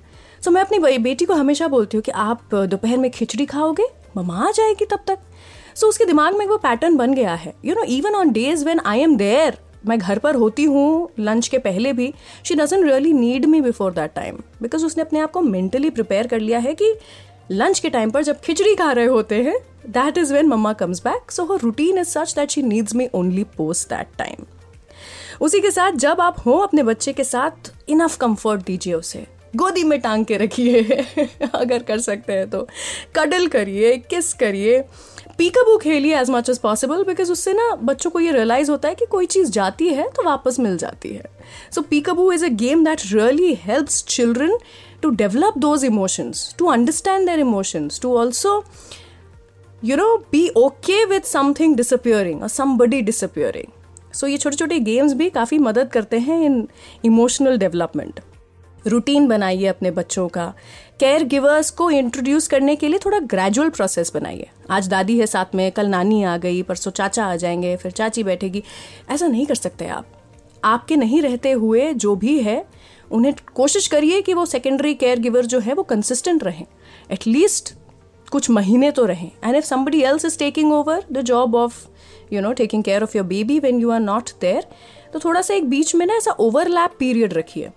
So 0.42 0.52
मैं 0.52 0.62
अपनी 0.62 0.98
बेटी 1.00 1.26
को 1.26 1.34
हमेशा 1.34 1.68
बोलती 1.68 1.98
हूँ 1.98 2.04
कि 2.04 2.12
आप 2.12 2.54
दोपहर 2.54 2.98
में 2.98 3.10
खिचड़ी 3.12 3.46
खाओगे 3.46 3.88
ममा 4.18 4.48
आ 4.48 4.52
जाएगी 4.52 4.86
तब 4.86 5.04
तक 5.08 5.20
सो 5.76 5.86
so, 5.86 5.90
उसके 5.90 6.06
दिमाग 6.06 6.36
में 6.38 6.46
वो 6.48 6.58
पैटर्न 6.58 6.98
बन 6.98 7.14
गया 7.14 7.34
है 7.36 7.54
you 7.66 7.76
know 7.76 7.84
even 7.84 8.16
on 8.16 8.32
days 8.32 8.66
when 8.66 8.80
I 8.86 9.00
am 9.04 9.16
there 9.18 9.58
मैं 9.88 9.98
घर 10.00 10.20
पर 10.20 10.36
होती 10.36 10.64
हूँ 10.64 11.10
लंच 11.20 11.48
के 11.48 11.58
पहले 11.58 11.92
भी 11.94 12.14
she 12.48 12.56
doesn't 12.56 12.84
really 12.86 13.12
need 13.14 13.46
me 13.46 13.62
before 13.62 13.92
that 13.94 14.14
time 14.16 14.38
because 14.62 14.86
उसने 14.86 15.04
अपने 15.04 15.20
आप 15.20 15.32
को 15.32 15.42
मेंटली 15.42 15.90
प्रिपेयर 15.90 16.28
कर 16.28 16.40
लिया 16.40 16.60
है 16.60 16.74
कि 16.74 16.94
लंच 17.52 17.80
के 17.80 17.90
टाइम 17.90 18.12
पर 18.12 18.24
जब 18.24 18.40
खिचड़ी 18.40 18.76
खा 18.76 18.92
रहे 18.92 19.06
होते 19.06 19.44
हैं 19.44 19.58
that 19.90 20.18
is 20.18 20.34
when 20.34 20.48
mama 20.48 20.74
comes 20.74 21.00
back 21.00 21.32
so 21.32 21.46
her 21.46 21.60
routine 21.60 21.98
is 21.98 22.08
such 22.08 22.34
that 22.34 22.50
she 22.50 22.62
needs 22.62 22.96
me 22.96 23.10
only 23.14 23.44
post 23.44 23.90
that 23.90 24.08
time 24.18 24.46
उसी 25.42 25.60
के 25.60 25.72
साथ 25.72 25.92
जब 25.92 26.22
आप 26.22 26.36
हो 26.46 26.58
अपने 26.58 26.84
बच्चे 26.84 27.14
के 27.14 27.24
साथ 27.24 27.74
इनफ 27.90 28.18
कंफर्ट 28.18 28.62
दीजिए 28.62 28.94
उसे. 28.94 29.28
गोदी 29.56 29.84
में 29.84 30.02
टांग 30.02 30.26
के 30.26 30.38
रखिए, 30.38 30.84
अगर 31.56 31.84
कर 31.84 32.00
सकते 32.00 32.34
हैं 32.34 32.50
तो. 32.50 32.68
कडल 33.16 33.48
करिए 33.48 33.98
किस 33.98 34.34
करिए. 34.34 34.84
पीकाबू 35.38 35.78
खेलिए 35.78 36.20
as 36.20 36.30
much 36.30 36.50
as 36.50 36.58
possible 36.58 37.04
because 37.04 37.32
उससे 37.32 37.54
ना 37.54 37.76
बच्चों 37.76 38.10
को 38.10 38.20
ये 38.20 38.32
रियलाइज़ 38.32 38.72
होता 38.72 38.90
है 38.90 38.96
कि 38.96 39.06
कोई 39.06 39.26
चीज़ 39.26 39.52
जाती 39.52 39.90
है 39.90 40.10
तो 40.10 40.24
वापस 40.24 40.60
मिल 40.60 40.78
जाती 40.78 41.10
है. 41.10 41.24
So 41.76 41.82
peekaboo 41.82 42.32
is 42.32 42.46
a 42.46 42.50
game 42.50 42.86
that 42.86 43.02
really 43.12 43.54
helps 43.54 44.04
children 44.04 44.58
to 45.06 45.12
develop 45.14 45.62
those 45.62 45.88
emotions, 45.90 46.44
to 46.62 46.70
understand 46.78 47.28
their 47.30 47.40
emotions, 47.46 48.00
to 48.00 48.14
also, 48.24 48.54
you 49.84 49.98
know, 50.02 50.12
be 50.36 50.44
okay 50.58 51.02
with 51.12 51.34
something 51.36 51.80
disappearing 51.82 52.44
or 52.44 52.54
somebody 52.60 53.02
disappearing. 53.06 53.70
So 54.14 54.26
so, 54.26 54.32
ये 54.32 54.38
छोटे 54.38 54.56
छोटे 54.56 54.80
games 54.80 55.14
भी 55.14 55.30
काफ़ी 55.30 55.58
मदद 55.60 55.88
करते 55.88 56.20
हैं 56.20 56.46
इन 56.46 56.68
emotional 57.06 57.58
development 57.58 58.20
routine 58.88 59.28
बनाइए 59.28 59.66
अपने 59.66 59.92
बच्चों 59.92 60.28
का। 60.28 60.54
केयर 61.00 61.24
गिवर्स 61.24 61.70
को 61.70 61.90
इंट्रोड्यूस 61.92 62.48
करने 62.48 62.76
के 62.76 62.88
लिए 62.88 63.00
थोड़ा 63.00 63.20
ग्रेजुअल 63.20 63.70
प्रोसेस 63.70 64.12
बनाइए। 64.14 64.50
आज 64.70 64.88
दादी 64.88 65.20
है 65.20 65.28
साथ 65.28 65.56
में 65.56 65.72
कल 65.72 65.88
नानी 65.88 66.24
आ 66.24 66.38
गई 66.38 66.62
परसों 66.62 66.92
चाचा 66.92 67.26
आ 67.26 67.36
जाएँगे 67.36 67.76
फिर 67.76 67.92
चाची 67.92 68.24
बैठेगी। 68.24 68.64
ऐसा 69.10 69.28
नहीं 69.28 69.46
कर 69.46 69.56
सकते 69.56 69.88
आप। 69.88 70.06
आपके 70.64 70.96
नहीं 70.96 71.22
रहते 71.22 71.52
हुए 71.52 71.94
जो 71.94 72.16
भी 72.16 72.40
है 72.40 72.68
उन्हें 73.16 73.34
कोशिश 73.56 73.88
करिए 73.88 74.22
कि 74.22 74.34
वो 74.34 74.46
सेकेंडरी 74.46 74.94
केयर 74.94 75.20
गिवर 75.20 75.46
जो 75.46 75.60
है, 75.60 75.74
वो 75.74 75.84
कंसिस्टेंट 75.84 76.44
रहें। 76.44 76.66
एटलीस्ट 77.12 77.74
कुछ 78.32 78.50
महीने 78.50 78.92
तो 78.92 79.06
रहें। 79.06 79.30
And 79.44 79.56
if 79.56 79.66
somebody 79.66 80.02
else 80.02 80.26
is 80.26 80.38
taking 80.40 80.74
over 80.74 81.04
the 81.12 81.22
job 81.22 81.56
of 81.56 81.86
you 82.34 82.42
know 82.42 82.52
taking 82.54 82.84
care 82.84 83.04
of 83.04 83.18
your 83.18 83.26
baby 83.26 83.60
when 83.60 83.80
you 83.82 83.92
are 83.92 84.00
not 84.00 84.30
there 84.42 84.68
तो 85.14 85.20
थोड़ा 85.20 85.42
सा 85.42 85.54
एक 85.54 85.70
बीच 85.70 85.96
में 85.96 86.06
ना 86.06 86.16
ऐसा 86.16 86.32
ओवरलैप 86.32 86.96
पीरियड 87.00 87.34
रखिए। 87.34 87.70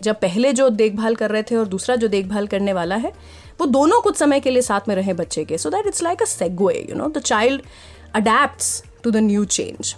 जब 0.00 0.20
पहले 0.20 0.52
जो 0.52 0.68
देखभाल 0.70 1.14
कर 1.14 1.30
रहे 1.30 1.42
थे 1.42 1.56
और 1.56 1.68
दूसरा 1.68 1.96
जो 1.96 2.08
देखभाल 2.08 2.46
करने 2.46 2.72
वाला 2.72 2.96
है, 2.96 3.12
वो 3.60 3.66
दोनों 3.66 4.00
कुछ 4.00 4.16
समय 4.16 4.40
के 4.40 4.50
लिए 4.50 4.62
साथ 4.62 4.88
में 4.88 4.94
रहे 4.96 5.12
बच्चे 5.14 5.44
के। 5.44 5.58
So 5.58 5.70
that 5.70 5.86
it's 5.86 6.02
like 6.02 6.22
a 6.22 6.24
segue 6.24 6.86
you 6.90 6.96
know 6.96 7.08
the 7.08 7.18
child 7.18 7.62
adapt 8.14 9.02
to 9.02 9.10
the 9.10 9.16
new 9.16 9.44
change 9.46 9.94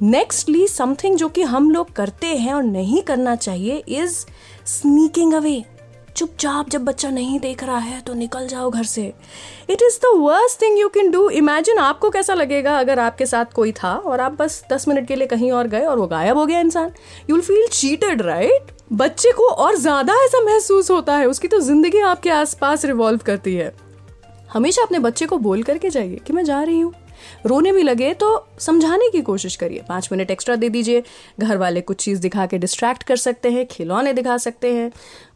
nextly 0.00 0.66
something 0.68 1.16
जो 1.16 1.28
कि 1.28 1.42
हम 1.44 1.70
लोग 1.70 1.92
करते 1.92 2.26
हैं 2.26 2.52
और 2.54 2.62
नहीं 2.62 3.02
करना 3.02 3.34
चाहिए 3.36 3.82
इज़ 3.88 4.24
स्नीकिंग 4.68 5.34
अवे 5.34 5.62
चुपचाप 6.16 6.68
जब 6.70 6.84
बच्चा 6.84 7.10
नहीं 7.10 7.38
देख 7.40 7.62
रहा 7.64 7.76
है 7.78 8.00
तो 8.00 8.14
निकल 8.14 8.46
जाओ 8.48 8.70
घर 8.70 8.84
से। 8.84 9.02
It 9.70 9.82
is 9.82 9.98
the 10.00 10.10
worst 10.16 10.60
thing 10.62 10.78
you 10.78 10.88
can 10.88 11.10
do 11.10 11.28
imagine 11.30 11.78
आपको 11.78 12.10
कैसा 12.10 12.34
लगेगा 12.34 12.76
अगर 12.78 12.98
आपके 12.98 13.26
साथ 13.26 13.52
कोई 13.54 13.72
था 13.72 13.94
और 13.96 14.20
आप 14.20 14.32
बस 14.32 14.62
दस 14.72 14.88
मिनट 14.88 15.06
के 15.08 15.16
लिए 15.16 15.26
कहीं 15.26 15.50
और 15.52 15.68
गए 15.68 15.84
और 15.84 15.98
वो 15.98 16.06
गायब 16.06 16.36
हो 16.36 16.46
गया 16.46 16.60
इंसान। 16.60 16.92
You 17.30 17.36
will 17.36 17.44
feel 17.44 17.66
cheated 17.68 18.22
right 18.22 18.72
बच्चे 18.92 19.32
को 19.32 19.48
और 19.48 19.76
ज़्यादा 19.76 20.14
ऐसा 20.24 20.40
महसूस 20.44 20.90
होता 20.90 21.16
है। 21.16 21.26
उसकी 21.26 21.48
तो 21.48 21.60
ज़िंदगी 21.60 22.00
आपके 22.00 22.30
आसपास 22.30 22.84
रिवॉल्व 22.84 23.20
करती 23.26 23.54
है। 23.54 23.72
हमेशा 24.52 24.82
अपने 24.82 24.98
बच्चे 24.98 25.26
को 25.26 25.38
बोल 25.38 25.62
करके 25.62 25.90
जाइए 25.90 26.20
कि 26.26 26.32
मैं 26.32 26.44
जा 26.44 26.62
रही 26.62 26.80
हूँ। 26.80 26.92
रोने 27.46 27.72
भी 27.72 27.82
लगे 27.82 28.12
तो 28.14 28.46
समझाने 28.58 29.08
की 29.10 29.22
कोशिश 29.22 29.56
करिए। 29.56 29.84
पाँच 29.88 30.08
मिनट 30.12 30.30
एक्स्ट्रा 30.30 30.56
दे 30.56 30.68
दीजिए। 30.68 31.02
घर 31.40 31.56
वाले 31.56 31.80
कुछ 31.80 31.96
चीज़ 31.96 32.20
दिखा 32.20 32.46
के 32.46 32.58
डिस्ट्रैक्ट 32.58 33.02
कर 33.02 33.16
सकते 33.18 33.50
हैं, 33.50 33.66
खिलौने 33.66 34.12
दिखा 34.12 34.36
सकते 34.38 34.74
हैं 34.74 34.90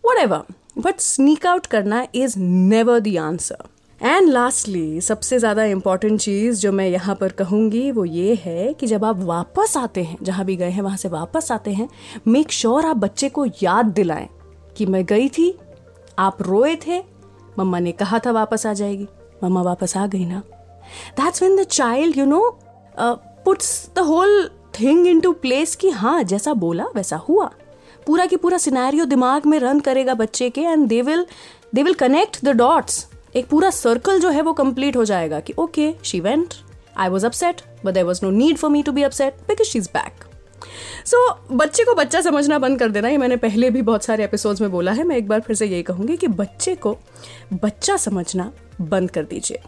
वट 0.04 0.44
बट 0.78 1.00
स्नीक 1.00 1.46
आउट 1.46 1.66
करना 1.66 2.06
is 2.14 2.38
never 2.38 3.00
the 3.00 3.16
answer 3.18 3.68
and 4.00 4.28
lastly 4.28 5.00
सबसे 5.00 5.38
ज़्यादा 5.38 5.64
इंपॉर्टेंट 5.64 6.20
चीज़ 6.20 6.60
जो 6.60 6.72
मैं 6.72 6.88
यहाँ 6.88 7.14
पर 7.14 7.32
कहूँगी, 7.32 7.90
वो 7.90 8.04
ये 8.04 8.34
है 8.34 8.72
कि 8.72 8.86
जब 8.86 9.04
आप 9.04 9.18
वापस 9.18 9.76
आते 9.76 10.02
हैं, 10.02 10.16
जहाँ 10.22 10.44
भी 10.44 10.56
गए 10.56 10.70
हैं, 10.70 10.82
वहाँ 10.82 10.96
से 10.96 11.08
वापस 11.08 11.50
आते 11.52 11.70
हैं 11.70 11.88
मेक 12.28 12.52
श्योर 12.52 12.74
sure 12.74 12.90
आप 12.90 12.96
बच्चे 12.96 13.28
को 13.28 13.46
याद 13.62 13.86
दिलाएँ 13.86 14.28
कि 14.76 14.86
मैं 14.86 15.04
गई 15.04 15.28
थी, 15.28 15.58
आप 16.18 16.42
रोए 16.42 16.74
थे, 16.86 16.98
मम्मा 17.58 17.78
ने 17.78 17.92
कहा 17.92 18.18
था 18.18 18.30
वापस 18.32 18.66
आ 18.66 18.72
जाएगी, 18.72 19.06
मम्मा 19.44 19.62
वापस 19.62 19.96
आ 19.96 20.06
गई 20.06 20.24
ना। 20.24 20.42
That's 21.20 21.42
when 21.42 21.56
the 21.56 21.62
child 21.62 22.18
you 22.18 22.24
know 22.26 22.40
puts 22.98 23.88
the 23.96 23.98
whole 24.04 24.48
thing 24.80 25.06
into 25.20 25.32
place 25.34 25.74
कि 25.76 25.90
हाँ 25.90 26.22
जैसा 26.24 26.54
बोला, 26.54 26.84
वैसा 26.96 27.16
हुआ। 27.28 27.50
पूरा 28.06 28.26
की 28.26 28.36
पूरा 28.36 28.58
सिनेरियो 28.58 29.04
दिमाग 29.04 29.46
में 29.46 29.58
रन 29.58 29.80
करेगा 29.80 30.14
बच्चे 30.14 30.50
के 30.50 30.60
and 30.60 30.86
they 30.88 31.00
will 31.02 31.26
they 31.74 31.82
will 31.82 31.94
connect 31.94 32.44
the 32.44 32.56
dots 32.56 33.06
एक 33.36 33.48
पूरा 33.48 33.70
सर्कल 33.70 34.20
जो 34.20 34.30
है 34.30 34.42
वो 34.42 34.52
कंप्लीट 34.52 34.96
हो 34.96 35.04
जाएगा 35.04 35.40
कि 35.40 35.54
okay 35.58 35.92
she 36.04 36.20
went 36.20 36.54
I 36.96 37.08
was 37.08 37.26
upset 37.26 37.60
but 37.84 37.94
there 37.94 38.04
was 38.04 38.24
no 38.24 38.30
need 38.30 38.56
for 38.56 38.70
me 38.70 38.82
to 38.82 38.92
be 38.92 39.02
upset 39.02 39.40
because 39.48 39.68
she 39.68 39.78
is 39.78 39.88
back 39.94 40.24
so 41.06 41.18
बच्चे 41.52 41.84
को 41.84 41.94
बच्चा 41.94 42.20
समझना 42.20 42.58
बंद 42.58 42.78
कर 42.78 42.88
देना, 42.88 43.08
ये 43.08 43.18
मैंने 43.18 43.36
पहले 43.36 43.70
भी 43.70 43.82
बहुत 43.82 44.04
सारे 44.04 44.24
एपिसोड्स 44.24 44.60
में 44.60 44.70
बोला 44.70 44.92
है। 44.92 45.04
मैं 45.04 45.16
एक 45.16 45.28
बार 45.28 45.40
फिर 45.40 45.56
से 45.56 45.66
यही 45.66 45.82
कहूँगी 45.82 46.16
कि 46.16 46.28
बच्चे 46.28 46.74
को 46.74 46.96
बच्चा 47.52 47.96
समझना 47.96 48.50
बंद 48.80 49.10
कर 49.10 49.24
दीजिए। 49.24 49.60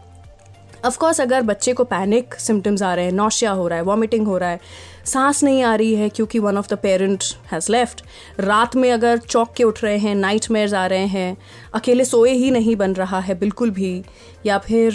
ऑफकोर्स 0.84 1.20
अगर 1.20 1.42
बच्चे 1.42 1.72
को 1.72 1.84
पैनिक 1.84 2.34
सिम्टम्स 2.34 2.82
आ 2.82 2.94
रहे 2.94 3.04
हैं 3.04 3.12
नौशिया 3.12 3.50
हो 3.50 3.66
रहा 3.68 3.78
है 3.78 3.84
वॉमिटिंग 3.84 4.26
हो 4.26 4.38
रहा 4.38 4.48
है, 4.48 4.60
सांस 5.04 5.42
नहीं 5.44 5.62
आ 5.62 5.74
रही 5.74 5.94
है 5.94 6.08
क्योंकि 6.08 6.38
one 6.38 6.58
of 6.58 6.68
the 6.68 6.76
parent 6.78 7.24
has 7.52 7.70
left 7.72 8.02
रात 8.40 8.76
में 8.76 8.90
अगर 8.92 9.18
चौक 9.18 9.52
के 9.56 9.64
उठ 9.64 9.82
रहे 9.84 9.98
हैं 9.98 10.14
नाइट 10.14 10.74
आ 10.74 10.86
रहे 10.86 11.06
हैं, 11.06 11.36
अकेले 11.74 12.04
सोए 12.04 12.32
ही 12.32 12.50
नहीं 12.50 12.76
बन 12.76 12.92
रहा 12.92 13.20
है 13.20 13.38
बिल्कुल 13.38 13.70
भी, 13.70 14.02
या 14.46 14.58
फिर 14.58 14.90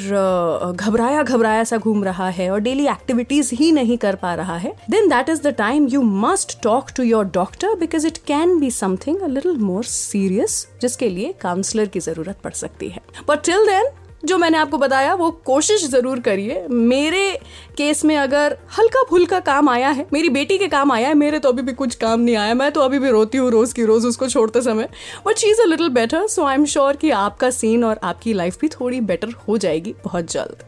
घबराया 0.75 1.23
घबराया 1.23 1.63
सा 1.63 1.77
घूम 1.77 2.03
रहा 2.03 2.29
है 2.29 2.49
और 2.51 2.59
डेली 2.59 2.87
एक्टिविटीज़ 2.87 3.53
ही 3.55 3.71
नहीं 3.71 3.97
कर 3.97 4.15
पा 4.15 4.33
रहा 4.35 4.57
है 4.57 4.73
then 4.89 5.09
that 5.09 5.29
is 5.29 5.41
the 5.41 5.47
time 5.47 5.87
you 5.87 6.01
must 6.01 6.61
talk 6.63 6.91
to 6.97 7.03
your 7.03 7.25
doctor 7.25 7.75
because 7.75 8.07
it 8.07 8.17
can 8.27 8.59
be 8.59 8.71
something 8.71 9.21
a 9.21 9.27
little 9.27 9.57
more 9.57 9.83
serious 9.83 10.67
जिसके 10.81 11.09
लिए 11.09 11.33
काउंसलर 11.41 11.85
की 11.85 11.99
ज़रूरत 11.99 12.39
पड़ 12.43 12.53
सकती 12.53 12.89
है। 12.89 13.01
बट 13.27 13.45
टिल 13.45 13.65
देन 13.65 13.89
जो 14.23 14.37
मैंने 14.37 14.57
आपको 14.57 14.77
बताया, 14.77 15.13
वो 15.13 15.29
कोशिश 15.45 15.85
ज़रूर 15.87 16.19
करिए। 16.19 16.65
मेरे 16.69 17.31
केस 17.77 18.03
में 18.05 18.15
अगर 18.17 18.57
हल्का 18.77 19.03
फुल्का 19.09 19.39
काम 19.41 19.69
आया 19.69 19.89
है, 19.89 20.05
मेरी 20.13 20.29
बेटी 20.29 20.57
के 20.57 20.67
काम 20.67 20.91
आया 20.91 21.07
है, 21.07 21.13
मेरे 21.15 21.39
तो 21.39 21.49
अभी 21.49 21.61
भी 21.61 21.73
कुछ 21.73 21.95
काम 21.95 22.19
नहीं 22.19 22.35
आया, 22.35 22.53
मैं 22.53 22.71
तो 22.71 22.81
अभी 22.81 22.99
भी 22.99 23.09
रोती 23.09 23.37
हूँ 23.37 23.49
रोज 23.51 23.73
की 23.73 23.85
रोज 23.85 24.05
उसको 24.05 24.27
छोड़ते 24.27 24.61
समय। 24.61 24.89
But 25.27 25.37
she 25.37 25.49
is 25.49 25.61
a 25.61 25.65
little 25.65 25.89
better 25.91 26.27
so 26.27 26.45
I 26.45 26.55
am 26.55 26.65
sure 26.65 26.95
कि 26.95 27.09
आपका 27.11 27.49
सीन 27.51 27.83
और 27.83 27.99
आपकी 28.03 28.33
लाइफ 28.33 28.59
भी 28.61 28.67
थोड़ी 28.69 29.01
बेटर 29.01 29.33
हो 29.47 29.57
जाएगी 29.57 29.95
बहुत 30.03 30.31
जल्द। 30.31 30.63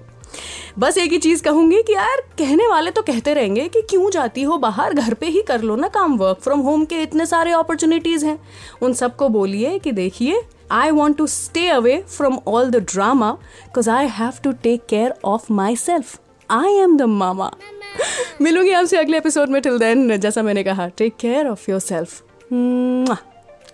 बस 0.79 0.97
एक 0.97 1.11
ही 1.11 1.17
चीज़ 1.17 1.43
कहूँगी 1.43 1.81
कि 1.81 1.93
यार, 1.93 2.21
कहने 2.37 2.67
वाले 2.67 2.91
तो 2.91 3.01
कहते 3.01 3.33
रहेंगे 3.33 3.67
कि 3.67 3.81
क्यों 3.81 4.09
जाती 4.11 4.41
हो 4.41 4.57
बाहर, 4.57 4.93
घर 4.93 5.13
पे 5.13 5.27
ही 5.27 5.41
कर 5.41 5.61
लो 5.61 5.75
ना 5.75 5.87
काम 5.89 6.17
वर्क 6.17 6.39
फ्रॉम 6.39 6.59
होम 6.59 6.83
के 6.85 7.01
इतने 7.01 7.25
सारे 7.25 7.51
अपॉर्चुनिटीज़ 7.51 8.25
हैं। 8.25 8.37
उन 8.81 8.93
सबको 8.93 9.29
बोलिए 9.29 9.77
कि 9.79 9.91
देखिए 9.91 10.41
I 10.71 10.91
want 10.91 11.17
to 11.17 11.27
stay 11.27 11.69
away 11.69 12.03
from 12.07 12.39
all 12.45 12.71
the 12.71 12.81
drama 12.81 13.37
because 13.65 13.87
I 13.87 14.03
have 14.03 14.41
to 14.41 14.53
take 14.53 14.87
care 14.87 15.13
of 15.23 15.49
myself. 15.49 16.19
I 16.49 16.67
am 16.83 16.97
the 16.97 17.07
mama. 17.07 17.51
मिलूँगी 18.41 18.71
आपसे 18.71 18.97
अगले 18.97 19.17
एपिसोड 19.17 19.49
में. 19.49 19.61
टिल 19.61 19.77
देन 19.79 20.17
जैसा 20.17 20.41
मैंने 20.43 20.63
कहा 20.63 20.87
take 20.87 21.15
care 21.19 21.47
of 21.47 21.71
yourself 21.79 22.23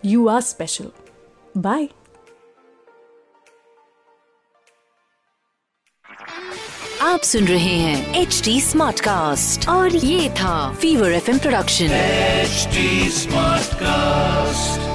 you 0.05 0.27
are 0.27 0.41
special 0.41 0.91
bye 1.57 1.87
आप 7.01 7.21
सुन 7.21 7.47
रहे 7.47 7.75
हैं 7.77 8.21
एच 8.21 8.41
डी 8.45 8.59
स्मार्ट 8.61 8.99
कास्ट 8.99 9.69
और 9.69 9.95
ये 9.95 10.29
था 10.29 10.73
fever 10.73 11.11
F 11.11 11.31
production 11.31 11.85
H 11.85 12.67
smart 13.13 13.73
cast 13.73 14.90